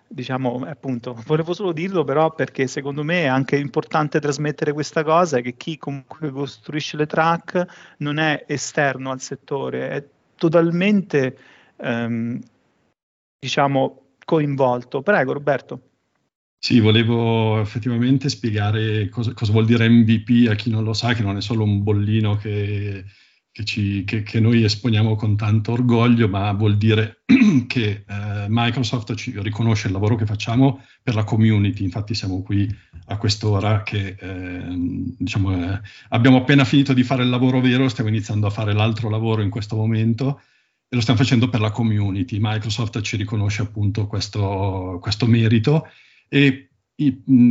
diciamo 0.05 0.65
appunto, 0.67 1.13
volevo 1.25 1.53
solo 1.53 1.71
dirlo 1.71 2.03
però 2.03 2.33
perché 2.35 2.67
secondo 2.67 3.03
me 3.03 3.23
è 3.23 3.27
anche 3.27 3.55
importante 3.55 4.19
trasmettere 4.19 4.73
questa 4.73 5.03
cosa 5.03 5.39
che 5.39 5.55
chi 5.55 5.77
comunque 5.77 6.31
costruisce 6.31 6.97
le 6.97 7.05
track 7.05 7.93
non 7.99 8.17
è 8.19 8.43
esterno 8.45 9.11
al 9.11 9.21
settore, 9.21 9.89
è 9.89 10.05
totalmente 10.35 11.37
ehm, 11.77 12.41
diciamo 13.39 14.15
coinvolto. 14.25 15.01
Prego 15.01 15.31
Roberto. 15.33 15.90
Sì, 16.63 16.79
volevo 16.79 17.59
effettivamente 17.59 18.29
spiegare 18.29 19.09
cosa, 19.09 19.33
cosa, 19.33 19.51
vuol 19.51 19.65
dire 19.65 19.89
MVP 19.89 20.47
a 20.47 20.53
chi 20.53 20.69
non 20.69 20.83
lo 20.83 20.93
sa, 20.93 21.15
che 21.15 21.23
non 21.23 21.35
è 21.35 21.41
solo 21.41 21.63
un 21.63 21.81
bollino 21.81 22.35
che, 22.37 23.03
che, 23.51 23.63
ci, 23.65 24.03
che, 24.03 24.21
che 24.21 24.39
noi 24.39 24.63
esponiamo 24.63 25.15
con 25.15 25.35
tanto 25.35 25.71
orgoglio, 25.71 26.27
ma 26.27 26.51
vuol 26.53 26.77
dire 26.77 27.23
che 27.65 28.03
eh, 28.07 28.45
Microsoft 28.47 29.15
ci 29.15 29.33
riconosce 29.41 29.87
il 29.87 29.93
lavoro 29.93 30.15
che 30.15 30.27
facciamo 30.27 30.83
per 31.01 31.15
la 31.15 31.23
community. 31.23 31.83
Infatti 31.83 32.13
siamo 32.13 32.43
qui 32.43 32.69
a 33.05 33.17
quest'ora 33.17 33.81
che 33.81 34.15
eh, 34.19 34.63
diciamo, 35.17 35.73
eh, 35.73 35.81
abbiamo 36.09 36.37
appena 36.37 36.63
finito 36.63 36.93
di 36.93 37.03
fare 37.03 37.23
il 37.23 37.29
lavoro 37.29 37.59
vero, 37.59 37.89
stiamo 37.89 38.11
iniziando 38.11 38.45
a 38.45 38.51
fare 38.51 38.73
l'altro 38.73 39.09
lavoro 39.09 39.41
in 39.41 39.49
questo 39.49 39.75
momento 39.75 40.39
e 40.87 40.95
lo 40.95 41.01
stiamo 41.01 41.19
facendo 41.19 41.49
per 41.49 41.59
la 41.59 41.71
community. 41.71 42.37
Microsoft 42.39 43.01
ci 43.01 43.17
riconosce 43.17 43.63
appunto 43.63 44.05
questo, 44.05 44.99
questo 45.01 45.25
merito 45.25 45.87
e 46.33 46.69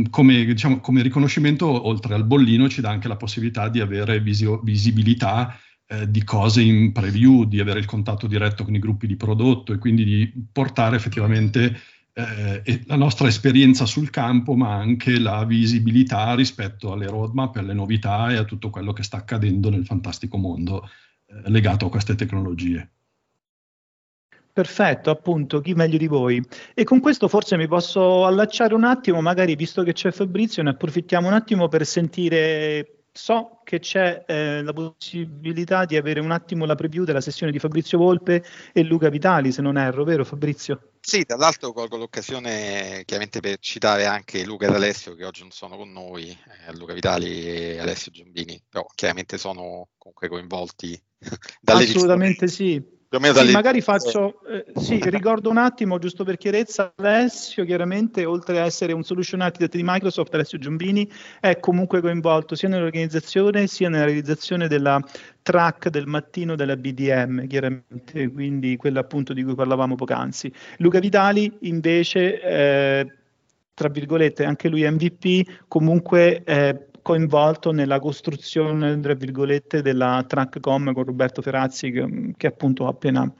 come, 0.09 0.45
diciamo, 0.45 0.79
come, 0.79 1.03
riconoscimento, 1.03 1.87
oltre 1.87 2.15
al 2.15 2.25
bollino, 2.25 2.67
ci 2.67 2.81
dà 2.81 2.89
anche 2.89 3.07
la 3.07 3.15
possibilità 3.15 3.69
di 3.69 3.79
avere 3.79 4.19
visio, 4.19 4.59
visibilità 4.61 5.55
eh, 5.85 6.09
di 6.09 6.23
cose 6.23 6.63
in 6.63 6.91
preview, 6.91 7.43
di 7.43 7.59
avere 7.59 7.79
il 7.79 7.85
contatto 7.85 8.25
diretto 8.25 8.63
con 8.63 8.73
i 8.73 8.79
gruppi 8.79 9.05
di 9.05 9.17
prodotto 9.17 9.71
e 9.71 9.77
quindi 9.77 10.03
di 10.03 10.33
portare 10.51 10.95
effettivamente 10.95 11.79
eh, 12.13 12.81
la 12.85 12.95
nostra 12.95 13.27
esperienza 13.27 13.85
sul 13.85 14.09
campo, 14.09 14.55
ma 14.55 14.73
anche 14.73 15.19
la 15.19 15.45
visibilità 15.45 16.33
rispetto 16.33 16.91
alle 16.91 17.07
roadmap, 17.07 17.57
alle 17.57 17.73
novità 17.73 18.31
e 18.31 18.37
a 18.37 18.45
tutto 18.45 18.71
quello 18.71 18.93
che 18.93 19.03
sta 19.03 19.17
accadendo 19.17 19.69
nel 19.69 19.85
fantastico 19.85 20.37
mondo 20.37 20.89
eh, 21.27 21.49
legato 21.51 21.85
a 21.85 21.89
queste 21.89 22.15
tecnologie. 22.15 22.89
Perfetto, 24.53 25.09
appunto, 25.09 25.61
chi 25.61 25.73
meglio 25.73 25.97
di 25.97 26.07
voi. 26.07 26.43
E 26.73 26.83
con 26.83 26.99
questo 26.99 27.29
forse 27.29 27.55
mi 27.55 27.67
posso 27.67 28.25
allacciare 28.25 28.73
un 28.73 28.83
attimo, 28.83 29.21
magari 29.21 29.55
visto 29.55 29.81
che 29.83 29.93
c'è 29.93 30.11
Fabrizio, 30.11 30.61
ne 30.61 30.71
approfittiamo 30.71 31.27
un 31.27 31.33
attimo 31.33 31.69
per 31.69 31.85
sentire, 31.85 33.03
so 33.13 33.61
che 33.63 33.79
c'è 33.79 34.25
eh, 34.27 34.61
la 34.61 34.73
possibilità 34.73 35.85
di 35.85 35.95
avere 35.95 36.19
un 36.19 36.31
attimo 36.31 36.65
la 36.65 36.75
preview 36.75 37.05
della 37.05 37.21
sessione 37.21 37.53
di 37.53 37.59
Fabrizio 37.59 37.97
Volpe 37.97 38.43
e 38.73 38.83
Luca 38.83 39.07
Vitali, 39.07 39.53
se 39.53 39.61
non 39.61 39.77
erro, 39.77 40.03
vero 40.03 40.25
Fabrizio? 40.25 40.91
Sì, 40.99 41.23
tra 41.23 41.37
l'altro 41.37 41.71
colgo 41.71 41.95
l'occasione 41.95 43.03
chiaramente 43.05 43.39
per 43.39 43.57
citare 43.59 44.05
anche 44.05 44.43
Luca 44.43 44.67
ed 44.67 44.73
Alessio 44.73 45.15
che 45.15 45.23
oggi 45.23 45.41
non 45.41 45.51
sono 45.51 45.77
con 45.77 45.91
noi, 45.93 46.29
eh, 46.29 46.75
Luca 46.75 46.93
Vitali 46.93 47.45
e 47.45 47.79
Alessio 47.79 48.11
Giambini, 48.11 48.61
però 48.67 48.85
chiaramente 48.93 49.37
sono 49.37 49.87
comunque 49.97 50.27
coinvolti 50.27 51.01
dalle 51.61 51.83
Assolutamente 51.83 52.49
sì 52.49 52.99
sì, 53.19 53.51
magari 53.51 53.81
faccio, 53.81 54.39
eh, 54.47 54.63
sì, 54.79 54.97
ricordo 55.09 55.49
un 55.49 55.57
attimo, 55.57 55.99
giusto 55.99 56.23
per 56.23 56.37
chiarezza, 56.37 56.93
Alessio 56.95 57.65
chiaramente, 57.65 58.23
oltre 58.23 58.61
a 58.61 58.63
essere 58.63 58.93
un 58.93 59.03
solution 59.03 59.41
architect 59.41 59.75
di 59.75 59.81
Microsoft, 59.83 60.33
Alessio 60.33 60.57
Giumbini 60.57 61.09
è 61.41 61.59
comunque 61.59 61.99
coinvolto 61.99 62.55
sia 62.55 62.69
nell'organizzazione 62.69 63.67
sia 63.67 63.89
nella 63.89 64.05
realizzazione 64.05 64.69
della 64.69 64.97
track 65.41 65.89
del 65.89 66.07
mattino 66.07 66.55
della 66.55 66.77
BDM, 66.77 67.47
chiaramente, 67.47 68.31
quindi 68.31 68.77
quella 68.77 69.01
appunto 69.01 69.33
di 69.33 69.43
cui 69.43 69.55
parlavamo 69.55 69.95
poc'anzi. 69.95 70.49
Luca 70.77 70.99
Vitali 70.99 71.51
invece, 71.61 72.41
eh, 72.41 73.11
tra 73.73 73.89
virgolette, 73.89 74.45
anche 74.45 74.69
lui 74.69 74.89
MVP, 74.89 75.65
comunque... 75.67 76.43
Eh, 76.45 76.85
coinvolto 77.01 77.71
nella 77.71 77.99
costruzione, 77.99 78.99
tra 78.99 79.13
virgolette, 79.13 79.81
della 79.81 80.23
TrackCom 80.27 80.93
con 80.93 81.03
Roberto 81.03 81.41
Ferazzi 81.41 81.91
che, 81.91 82.33
che 82.37 82.47
appunto 82.47 82.85
ho 82.85 82.87
appena 82.87 83.31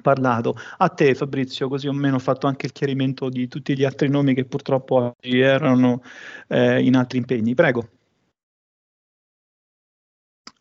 parlato. 0.00 0.54
A 0.78 0.88
te 0.88 1.14
Fabrizio, 1.14 1.68
così 1.68 1.88
o 1.88 1.92
meno 1.92 2.16
ho 2.16 2.20
fatto 2.20 2.46
anche 2.46 2.66
il 2.66 2.72
chiarimento 2.72 3.28
di 3.28 3.48
tutti 3.48 3.76
gli 3.76 3.84
altri 3.84 4.08
nomi 4.08 4.34
che 4.34 4.44
purtroppo 4.44 5.14
oggi 5.18 5.40
erano 5.40 6.02
eh, 6.48 6.82
in 6.82 6.96
altri 6.96 7.18
impegni. 7.18 7.54
Prego. 7.54 7.88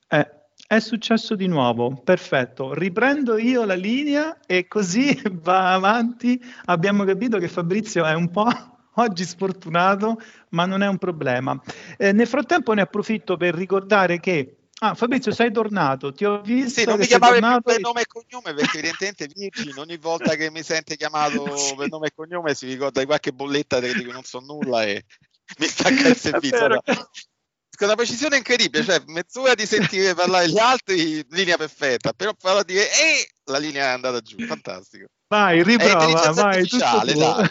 Eh, 0.09 0.29
è 0.67 0.79
successo 0.79 1.35
di 1.35 1.47
nuovo, 1.47 2.01
perfetto. 2.03 2.73
Riprendo 2.73 3.37
io 3.37 3.63
la 3.65 3.75
linea 3.75 4.39
e 4.45 4.67
così 4.67 5.21
va 5.31 5.73
avanti. 5.73 6.41
Abbiamo 6.65 7.03
capito 7.03 7.37
che 7.37 7.47
Fabrizio 7.47 8.05
è 8.05 8.13
un 8.13 8.29
po' 8.29 8.70
oggi 8.95 9.23
sfortunato, 9.23 10.21
ma 10.49 10.65
non 10.65 10.81
è 10.81 10.87
un 10.87 10.97
problema. 10.97 11.59
Eh, 11.97 12.11
nel 12.11 12.27
frattempo 12.27 12.73
ne 12.73 12.81
approfitto 12.81 13.37
per 13.37 13.53
ricordare 13.53 14.19
che 14.19 14.55
Ah, 14.83 14.95
Fabrizio, 14.95 15.31
sei 15.31 15.51
tornato, 15.51 16.11
ti 16.11 16.25
ho 16.25 16.41
visto. 16.41 16.79
Sì, 16.79 16.87
non 16.87 16.97
mi 16.97 17.05
chiamavi 17.05 17.39
più 17.39 17.61
per 17.61 17.79
nome 17.81 18.01
e 18.01 18.05
cognome 18.07 18.55
perché 18.55 18.79
evidentemente 18.79 19.29
Virgin 19.31 19.77
ogni 19.77 19.97
volta 19.97 20.33
che 20.33 20.49
mi 20.49 20.63
sente 20.63 20.95
chiamato 20.95 21.45
sì. 21.55 21.75
per 21.75 21.87
nome 21.89 22.07
e 22.07 22.13
cognome 22.15 22.55
si 22.55 22.65
ricorda 22.65 22.99
di 22.99 23.05
qualche 23.05 23.31
bolletta 23.31 23.79
di 23.79 23.93
cui 23.93 24.11
non 24.11 24.23
so 24.23 24.39
nulla 24.39 24.83
e 24.83 25.05
mi 25.59 25.67
stacca 25.67 26.07
il 26.07 26.17
servizio. 26.17 26.81
Con 27.77 27.87
una 27.87 27.95
precisione 27.95 28.37
incredibile, 28.37 28.83
cioè 28.83 29.03
mezz'ora 29.05 29.53
di 29.53 29.67
sentire 29.67 30.15
parlare 30.15 30.49
gli 30.49 30.57
altri, 30.57 31.23
linea 31.29 31.57
perfetta, 31.57 32.11
però 32.13 32.33
farò 32.35 32.63
dire 32.63 32.89
e 32.89 33.29
la 33.45 33.59
linea 33.59 33.85
è 33.85 33.93
andata 33.93 34.19
giù, 34.19 34.43
fantastico. 34.47 35.05
Vai, 35.27 35.61
riprova, 35.63 36.31
vai, 36.31 36.65
tutto 36.67 37.01
tuo. 37.05 37.49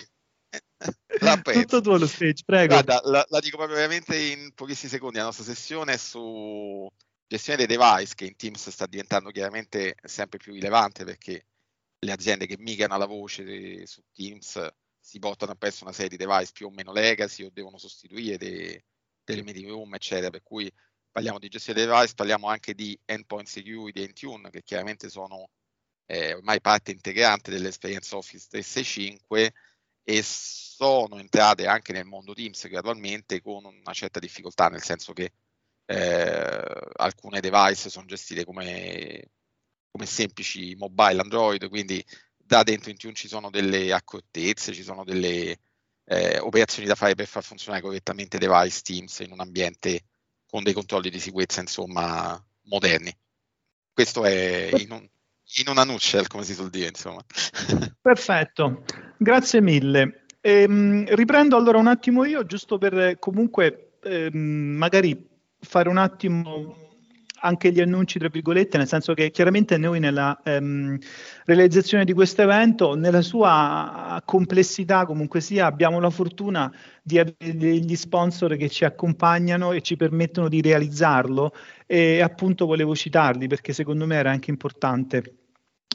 La 1.20 1.40
tutto 1.42 1.80
tuo 1.80 1.98
lo 1.98 2.06
stage, 2.06 2.42
prego. 2.44 2.74
Guarda, 2.74 3.00
la, 3.04 3.24
la 3.28 3.40
dico 3.40 3.56
proprio 3.56 3.76
veramente 3.76 4.16
in 4.16 4.52
pochissimi 4.54 4.90
secondi, 4.90 5.18
la 5.18 5.24
nostra 5.24 5.44
sessione 5.44 5.94
è 5.94 5.96
su 5.96 6.88
gestione 7.26 7.64
dei 7.64 7.76
device 7.76 8.14
che 8.14 8.24
in 8.24 8.36
Teams 8.36 8.70
sta 8.70 8.86
diventando 8.86 9.30
chiaramente 9.30 9.94
sempre 10.02 10.38
più 10.38 10.52
rilevante 10.52 11.04
perché 11.04 11.46
le 11.98 12.12
aziende 12.12 12.46
che 12.46 12.56
migrano 12.58 12.96
la 12.96 13.06
voce 13.06 13.86
su 13.86 14.02
Teams 14.12 14.68
si 14.98 15.18
portano 15.18 15.52
appresso 15.52 15.84
una 15.84 15.92
serie 15.92 16.16
di 16.16 16.16
device 16.16 16.52
più 16.52 16.66
o 16.66 16.70
meno 16.70 16.92
legacy 16.92 17.44
o 17.44 17.50
devono 17.52 17.78
sostituire 17.78 18.36
dei, 18.36 18.82
delle 19.24 19.42
meeting 19.42 19.68
room, 19.68 19.94
eccetera. 19.94 20.30
Per 20.30 20.42
cui 20.42 20.70
parliamo 21.10 21.38
di 21.38 21.48
gestione 21.48 21.80
dei 21.80 21.88
device, 21.88 22.14
parliamo 22.14 22.48
anche 22.48 22.74
di 22.74 22.98
endpoint 23.04 23.48
security 23.48 24.00
e 24.00 24.04
Intune, 24.04 24.50
che 24.50 24.62
chiaramente 24.62 25.08
sono 25.08 25.50
eh, 26.06 26.34
ormai 26.34 26.60
parte 26.60 26.90
integrante 26.90 27.50
dell'esperienza 27.50 28.16
Office 28.16 28.46
365 28.48 29.52
e 30.04 30.22
sono 30.22 31.18
entrate 31.18 31.66
anche 31.66 31.92
nel 31.92 32.06
mondo 32.06 32.32
Teams 32.32 32.66
gradualmente 32.68 33.40
con 33.42 33.64
una 33.64 33.92
certa 33.92 34.18
difficoltà, 34.18 34.68
nel 34.68 34.82
senso 34.82 35.12
che 35.12 35.32
eh, 35.86 36.62
alcune 36.96 37.40
device 37.40 37.90
sono 37.90 38.06
gestite 38.06 38.44
come, 38.44 39.30
come, 39.90 40.06
semplici 40.06 40.74
mobile 40.76 41.20
Android, 41.20 41.68
quindi 41.68 42.04
da 42.36 42.62
dentro 42.62 42.90
Intune 42.90 43.14
ci 43.14 43.28
sono 43.28 43.50
delle 43.50 43.92
accortezze, 43.92 44.72
ci 44.72 44.82
sono 44.82 45.04
delle 45.04 45.58
eh, 46.04 46.38
operazioni 46.38 46.88
da 46.88 46.94
fare 46.94 47.14
per 47.14 47.26
far 47.26 47.42
funzionare 47.44 47.82
correttamente 47.82 48.38
device 48.38 48.80
Teams 48.82 49.18
in 49.20 49.32
un 49.32 49.40
ambiente 49.40 50.04
con 50.46 50.62
dei 50.62 50.72
controlli 50.72 51.10
di 51.10 51.20
sicurezza 51.20 51.60
insomma 51.60 52.42
moderni. 52.62 53.16
Questo 53.92 54.24
è 54.24 54.70
in, 54.78 54.92
un, 54.92 55.08
in 55.56 55.68
una 55.68 55.84
nutshell, 55.84 56.26
come 56.26 56.44
si 56.44 56.54
suol 56.54 56.70
dire, 56.70 56.88
insomma. 56.88 57.22
Perfetto, 58.00 58.84
grazie 59.16 59.60
mille. 59.60 60.24
Ehm, 60.40 61.04
riprendo 61.14 61.56
allora 61.56 61.78
un 61.78 61.86
attimo 61.86 62.24
io, 62.24 62.44
giusto 62.46 62.78
per 62.78 63.18
comunque 63.18 63.98
ehm, 64.02 64.36
magari 64.36 65.28
fare 65.60 65.88
un 65.88 65.98
attimo 65.98 66.88
anche 67.42 67.72
gli 67.72 67.80
annunci, 67.80 68.18
tra 68.18 68.28
virgolette, 68.28 68.76
nel 68.76 68.86
senso 68.86 69.14
che 69.14 69.30
chiaramente 69.30 69.76
noi 69.76 69.98
nella 69.98 70.40
ehm, 70.42 70.98
realizzazione 71.44 72.04
di 72.04 72.12
questo 72.12 72.42
evento, 72.42 72.94
nella 72.94 73.22
sua 73.22 74.20
complessità 74.24 75.06
comunque 75.06 75.40
sia, 75.40 75.66
abbiamo 75.66 76.00
la 76.00 76.10
fortuna 76.10 76.72
di 77.02 77.18
avere 77.18 77.56
degli 77.56 77.96
sponsor 77.96 78.56
che 78.56 78.68
ci 78.68 78.84
accompagnano 78.84 79.72
e 79.72 79.80
ci 79.80 79.96
permettono 79.96 80.48
di 80.48 80.60
realizzarlo 80.60 81.52
e 81.86 82.20
appunto 82.20 82.66
volevo 82.66 82.94
citarli 82.94 83.46
perché 83.46 83.72
secondo 83.72 84.06
me 84.06 84.16
era 84.16 84.30
anche 84.30 84.50
importante. 84.50 85.39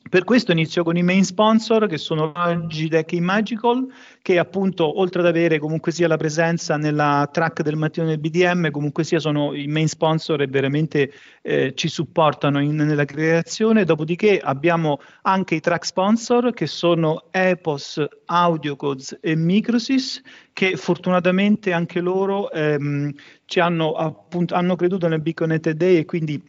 Per 0.08 0.24
questo 0.24 0.52
inizio 0.52 0.84
con 0.84 0.96
i 0.96 1.04
main 1.04 1.26
sponsor 1.26 1.88
che 1.88 1.98
sono 1.98 2.32
Logitech 2.34 3.12
e 3.14 3.20
Magical, 3.20 3.88
che 4.22 4.38
appunto 4.38 5.00
oltre 5.00 5.22
ad 5.22 5.26
avere 5.26 5.58
comunque 5.58 5.92
sia 5.92 6.08
la 6.08 6.16
presenza 6.16 6.78
nella 6.78 7.28
track 7.30 7.64
del 7.64 7.76
mattino 7.76 8.06
del 8.06 8.20
BDM, 8.20 8.70
comunque 8.70 9.04
sia 9.04 9.20
sono 9.20 9.54
i 9.54 9.68
main 9.68 9.88
sponsor 9.88 10.42
e 10.42 10.48
veramente 10.48 11.12
eh, 11.42 11.74
ci 11.76 11.88
supportano 11.88 12.62
in, 12.62 12.76
nella 12.76 13.04
creazione. 13.04 13.84
Dopodiché 13.84 14.40
abbiamo 14.40 15.00
anche 15.24 15.56
i 15.56 15.60
track 15.60 15.86
sponsor 15.86 16.54
che 16.54 16.68
sono 16.68 17.26
Epos, 17.32 18.02
Audiocodes 18.26 19.18
e 19.20 19.36
Microsys, 19.36 20.22
che 20.54 20.78
fortunatamente 20.78 21.74
anche 21.74 22.00
loro 22.00 22.52
ehm, 22.52 23.12
ci 23.46 23.60
hanno, 23.60 23.94
appunto, 23.94 24.54
hanno 24.54 24.76
creduto 24.76 25.08
nel 25.08 25.22
Big 25.22 25.36
Connected 25.36 25.76
Day 25.76 25.98
e 25.98 26.06
quindi 26.06 26.42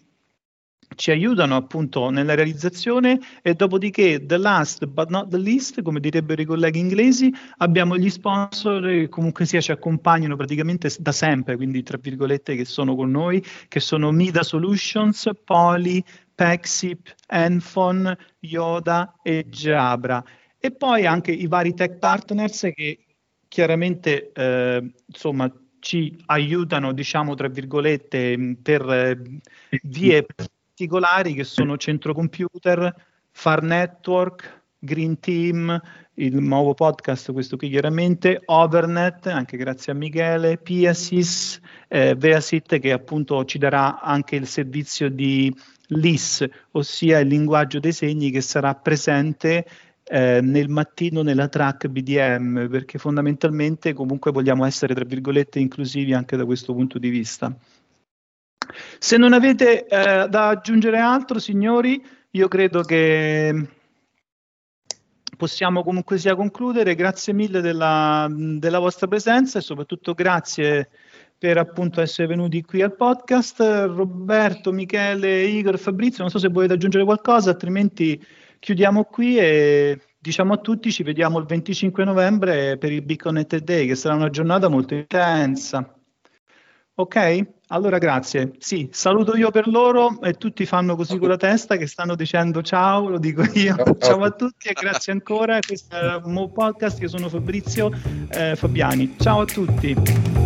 ci 0.95 1.11
aiutano 1.11 1.57
appunto 1.57 2.11
nella 2.11 2.35
realizzazione 2.35 3.19
e 3.43 3.55
dopodiché 3.55 4.25
the 4.25 4.37
last 4.37 4.85
but 4.87 5.09
not 5.11 5.29
the 5.29 5.39
least, 5.39 5.83
come 5.83 6.01
direbbero 6.01 6.41
i 6.43 6.45
colleghi 6.45 6.79
inglesi, 6.79 7.33
abbiamo 7.59 7.97
gli 7.97 8.11
sponsor 8.11 8.83
che 8.83 9.09
comunque 9.09 9.45
sia 9.45 9.61
ci 9.61 9.73
accompagnano 9.73 10.37
praticamente 10.37 10.91
da 10.99 11.13
sempre, 11.13 11.57
quindi 11.57 11.83
tra 11.83 11.99
virgolette 12.01 12.55
che 12.55 12.65
sono 12.65 12.95
con 12.95 13.11
noi, 13.11 13.45
che 13.69 13.81
sono 13.81 14.11
Mida 14.11 14.43
Solutions, 14.43 15.31
Poly, 15.45 16.03
Pexip, 16.35 17.15
Enphone, 17.29 18.17
Yoda 18.41 19.17
e 19.23 19.47
Jabra. 19.49 20.23
E 20.59 20.71
poi 20.73 21.07
anche 21.07 21.33
i 21.33 21.47
vari 21.47 21.75
tech 21.75 21.99
partners 21.99 22.69
che 22.75 22.99
chiaramente 23.49 24.33
eh, 24.33 24.93
insomma 25.07 25.51
ci 25.79 26.17
aiutano, 26.27 26.93
diciamo 26.93 27.35
tra 27.35 27.49
virgolette, 27.49 28.57
per 28.61 28.91
eh, 28.91 29.41
vie 29.83 30.27
particolari 30.77 31.33
che 31.33 31.45
sono 31.45 31.79
Centro 31.79 32.13
Computer, 32.13 32.95
Far 33.31 33.63
Network, 33.63 34.65
Green 34.79 35.19
Team, 35.19 35.81
il 36.17 36.37
nuovo 36.37 36.75
podcast, 36.75 37.33
questo 37.33 37.57
qui 37.57 37.71
chiaramente, 37.71 38.43
Overnet, 38.45 39.29
anche 39.29 39.57
grazie 39.57 39.93
a 39.93 39.95
Michele, 39.95 40.59
Piasis, 40.59 41.59
eh, 41.89 42.15
Veasit 42.15 42.79
che 42.79 42.93
appunto 42.93 43.43
ci 43.47 43.57
darà 43.57 44.03
anche 44.03 44.37
il 44.37 44.47
servizio 44.47 45.09
di 45.09 45.51
LIS, 45.87 46.45
ossia 46.73 47.21
il 47.21 47.29
linguaggio 47.29 47.81
dei 47.81 47.93
segni 47.93 48.31
che 48.31 48.43
sarà 48.43 48.75
presente 48.75 49.65
eh, 50.05 50.41
nel 50.43 50.69
mattino 50.69 51.23
nella 51.23 51.49
track 51.49 51.89
BDM, 51.89 52.69
perché 52.69 52.99
fondamentalmente 52.99 53.95
comunque 53.95 54.31
vogliamo 54.31 54.67
essere, 54.67 54.93
tra 54.93 55.07
virgolette, 55.07 55.59
inclusivi 55.59 56.13
anche 56.13 56.37
da 56.37 56.45
questo 56.45 56.75
punto 56.75 56.99
di 56.99 57.09
vista. 57.09 57.57
Se 58.99 59.17
non 59.17 59.33
avete 59.33 59.87
eh, 59.87 60.29
da 60.29 60.49
aggiungere 60.49 60.99
altro, 60.99 61.39
signori, 61.39 62.05
io 62.31 62.49
credo 62.49 62.83
che 62.83 63.69
possiamo 65.37 65.83
comunque 65.83 66.19
sia 66.19 66.35
concludere. 66.35 66.95
Grazie 66.95 67.33
mille 67.33 67.61
della, 67.61 68.27
della 68.31 68.79
vostra 68.79 69.07
presenza 69.07 69.59
e 69.59 69.63
soprattutto 69.63 70.15
grazie 70.15 70.89
per 71.39 71.59
appunto 71.59 72.01
essere 72.01 72.27
venuti 72.27 72.63
qui 72.63 72.83
al 72.83 72.97
podcast. 72.97 73.61
Roberto, 73.61 74.73
Michele, 74.73 75.45
Igor, 75.45 75.79
Fabrizio, 75.79 76.23
non 76.23 76.31
so 76.31 76.39
se 76.39 76.49
volete 76.49 76.75
aggiungere 76.75 77.05
qualcosa, 77.05 77.51
altrimenti 77.51 78.23
chiudiamo 78.59 79.05
qui 79.05 79.39
e 79.39 80.01
diciamo 80.19 80.55
a 80.55 80.59
tutti 80.59 80.91
ci 80.91 81.03
vediamo 81.03 81.39
il 81.39 81.45
25 81.45 82.05
novembre 82.05 82.79
per 82.79 82.91
il 82.91 83.05
Connected 83.17 83.63
Day, 83.63 83.87
che 83.87 83.95
sarà 83.95 84.15
una 84.15 84.31
giornata 84.31 84.69
molto 84.69 84.95
intensa. 84.95 85.96
Ok? 86.99 87.47
Allora 87.69 87.99
grazie. 87.99 88.53
Sì, 88.59 88.89
saluto 88.93 89.37
io 89.37 89.51
per 89.51 89.67
loro 89.67 90.21
e 90.23 90.35
tutti 90.35 90.65
fanno 90.65 90.95
così 90.97 91.19
con 91.19 91.29
la 91.29 91.37
testa 91.37 91.77
che 91.77 91.87
stanno 91.87 92.15
dicendo 92.15 92.63
ciao, 92.63 93.09
lo 93.09 93.19
dico 93.19 93.43
io. 93.55 93.77
Ciao, 93.99 94.23
a 94.23 94.31
tutti 94.31 94.69
e 94.69 94.73
grazie 94.73 95.13
ancora. 95.13 95.59
Questo 95.67 95.97
è 95.97 96.21
un 96.23 96.33
nuovo 96.33 96.53
podcast, 96.53 97.01
io 97.01 97.09
sono 97.09 97.29
Fabrizio 97.29 97.91
eh, 98.31 98.55
Fabiani. 98.57 99.17
Ciao 99.19 99.41
a 99.41 99.45
tutti. 99.45 100.46